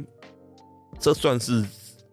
[0.99, 1.63] 这算是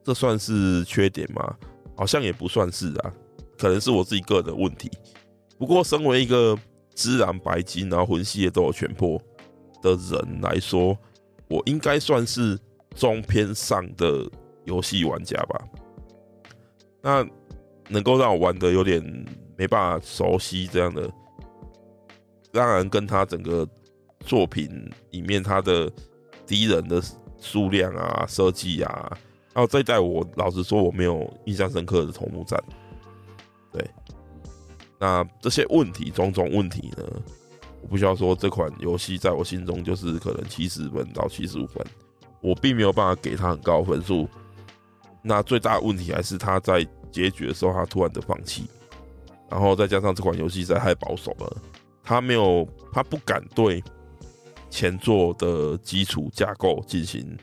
[0.05, 1.57] 这算是缺点吗？
[1.97, 3.15] 好像也不算是啊，
[3.57, 4.91] 可能是我自己个人的问题。
[5.57, 6.55] 不过身为一个
[6.95, 9.19] 孜然白金然后魂系也都有全破
[9.81, 10.95] 的人来说，
[11.49, 12.59] 我应该算是。
[12.97, 14.25] 中偏上的
[14.65, 15.65] 游戏玩家吧，
[17.03, 17.27] 那
[17.89, 19.03] 能够让我玩的有点
[19.57, 21.11] 没办法熟悉这样的，
[22.53, 23.69] 当然跟他整个
[24.21, 25.91] 作品里面他的
[26.47, 27.03] 敌人的
[27.39, 29.19] 数量啊、设计啊，
[29.53, 32.59] 还有这一代我老实说我没有印象深刻的头目战，
[33.71, 33.87] 对，
[34.99, 37.05] 那这些问题种种问题呢，
[37.83, 41.85] 我不需要说这款游戏在我心中就是可能七十分到七十五分。
[42.41, 44.29] 我并没有办法给他很高分数，
[45.27, 48.69] 那最大的问题还是他在结局的时候他突然的放弃，
[49.49, 51.57] 然后再加上这款游戏实在太保守了，
[52.03, 53.83] 他没有他不敢对
[54.69, 57.37] 前作的基础架构进行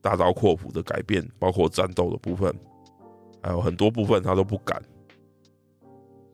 [0.00, 2.52] 大刀阔斧的改变，包括战斗的部分，
[3.40, 4.82] 还有很多部分他都不敢，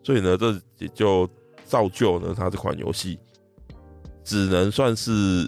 [0.03, 1.29] 所以呢，这也就
[1.67, 3.19] 造就了他这款游戏
[4.25, 5.47] 只能算是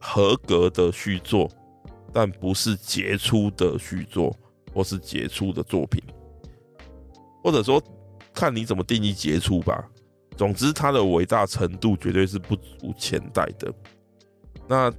[0.00, 1.46] 合格的续作。
[2.10, 4.34] 但不是杰出的续作，
[4.72, 6.02] 或是杰出的作品，
[7.42, 7.82] 或者说
[8.32, 9.88] 看你怎么定义杰出吧。
[10.36, 13.72] 总之，它的伟大程度绝对是不足前代的。
[14.68, 14.92] 那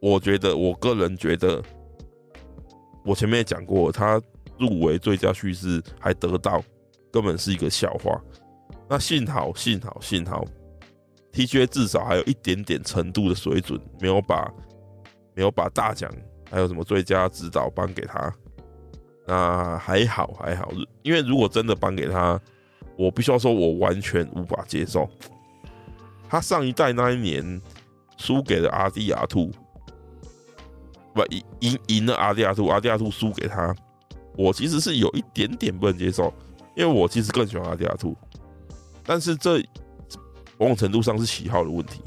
[0.00, 1.62] 我觉得，我个人觉得，
[3.04, 4.20] 我前面也讲过，他
[4.58, 6.62] 入围最佳叙事还得到，
[7.12, 8.20] 根本是一个笑话。
[8.88, 10.44] 那幸好，幸好，幸好
[11.32, 14.52] ，TGA 至少还有一点点程度的水准，没有把。
[15.36, 16.08] 没有把大奖
[16.48, 18.32] 还有什么最佳指导颁给他，
[19.26, 20.70] 那还好还好，
[21.02, 22.40] 因为如果真的颁给他，
[22.96, 25.08] 我必须要说，我完全无法接受。
[26.28, 27.60] 他上一代那一年
[28.16, 29.50] 输给了阿迪亚兔，
[31.14, 33.74] 不赢赢赢了阿迪亚兔，阿迪亚兔输给他，
[34.36, 36.32] 我其实是有一点点不能接受，
[36.76, 38.16] 因为我其实更喜欢阿迪亚兔，
[39.04, 39.58] 但是这
[40.58, 42.00] 某种程度上是喜好的问题。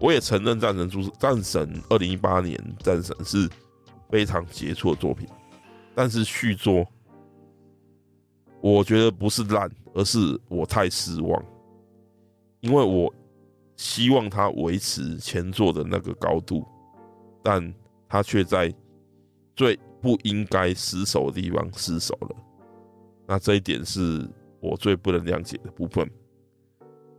[0.00, 3.48] 我也承认战神出战神二零一八年战神是
[4.10, 5.26] 非常杰出的作品，
[5.94, 6.86] 但是续作
[8.60, 11.44] 我觉得不是烂，而是我太失望，
[12.60, 13.12] 因为我
[13.76, 16.66] 希望他维持前作的那个高度，
[17.42, 17.74] 但
[18.08, 18.72] 他却在
[19.54, 22.36] 最不应该失手的地方失手了，
[23.26, 24.28] 那这一点是
[24.60, 26.10] 我最不能谅解的部分。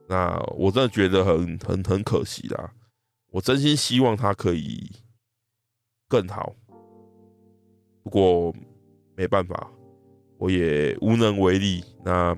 [0.08, 2.74] 那我真的觉得很很很可惜啦，
[3.32, 4.92] 我真心希望他可以
[6.08, 6.56] 更好，
[8.06, 8.56] 不过
[9.18, 9.70] 没办法，
[10.38, 11.84] 我也无能为力。
[12.06, 12.34] 那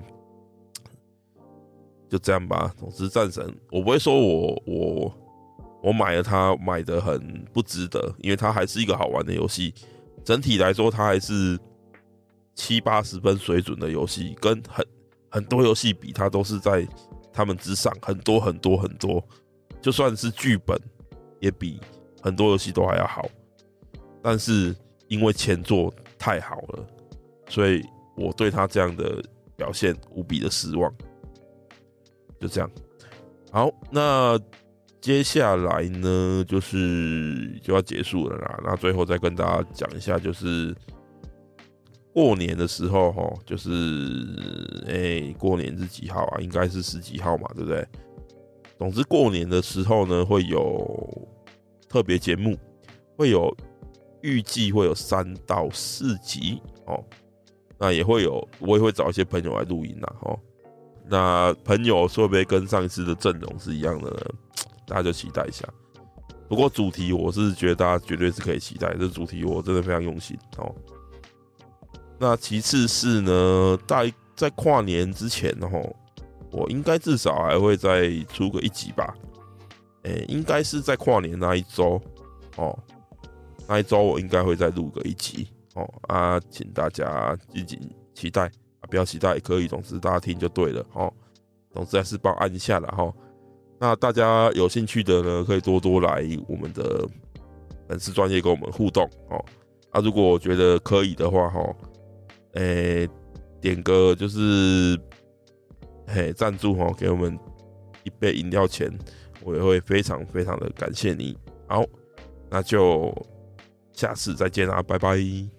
[2.09, 2.73] 就这样吧。
[2.79, 5.13] 总之，战神我不会说我我
[5.83, 9.73] 我买了它买的很不值得，因为它还是一个好玩的游戏。
[10.23, 11.59] 整体来说，它还是
[12.55, 14.83] 七八十分水准的游戏，跟很
[15.29, 16.87] 很多游戏比，它都是在。
[17.33, 19.23] 他们之上很多很多很多，
[19.79, 20.75] 就算是剧本，
[21.39, 21.79] 也比
[22.19, 23.29] 很多游戏都还要好。
[24.23, 24.75] 但是
[25.07, 26.85] 因为前作太好了，
[27.49, 27.83] 所以
[28.15, 29.21] 我对他这样的
[29.55, 30.93] 表现无比的失望。
[32.39, 32.69] 就这样，
[33.51, 34.39] 好，那
[35.01, 38.59] 接下来呢，就是就要结束了啦。
[38.63, 40.75] 那最后再跟大家讲一下，就是。
[42.13, 43.69] 过年的时候，哈，就是
[44.87, 46.39] 哎、过年是几号啊？
[46.41, 47.87] 应该是十几号嘛，对不对？
[48.79, 51.27] 总之，过年的时候呢，会有
[51.87, 52.57] 特别节目，
[53.15, 53.55] 会有
[54.21, 57.03] 预计会有三到四集哦。
[57.77, 60.39] 那也会有，我也会找一些朋友来录音呐，哦。
[61.09, 64.17] 那朋友会不会跟上一次的阵容是一样的呢？
[64.87, 65.67] 大家就期待一下。
[66.49, 70.73] 不过主题，我是觉得大家绝对是可以期待，这主题我真的非常用心哦。
[72.17, 75.95] 那其次是呢，在在跨年之前吼，
[76.51, 79.13] 我应该至少还会再出个一集吧。
[80.03, 82.01] 诶、欸，应该是在跨年那一周
[82.55, 82.77] 哦，
[83.67, 87.79] 那一周我应该会再录个一集哦啊，请大家敬请
[88.13, 88.43] 期待
[88.79, 91.11] 啊，不要期待可以，总之大家听就对了哦。
[91.73, 93.13] 总之还是帮按一下啦哈。
[93.79, 97.07] 那大家有兴趣的呢，可以多多来我们的
[97.87, 99.43] 粉丝专业跟我们互动哦。
[99.91, 101.75] 啊，如果我觉得可以的话哈。
[102.53, 103.09] 诶、欸，
[103.61, 104.99] 点个就是，
[106.07, 107.37] 嘿，赞助哈，给我们
[108.03, 108.91] 一杯饮料钱，
[109.43, 111.37] 我也会非常非常的感谢你。
[111.67, 111.85] 好，
[112.49, 113.13] 那就
[113.97, 115.56] 下次再见啦，拜拜。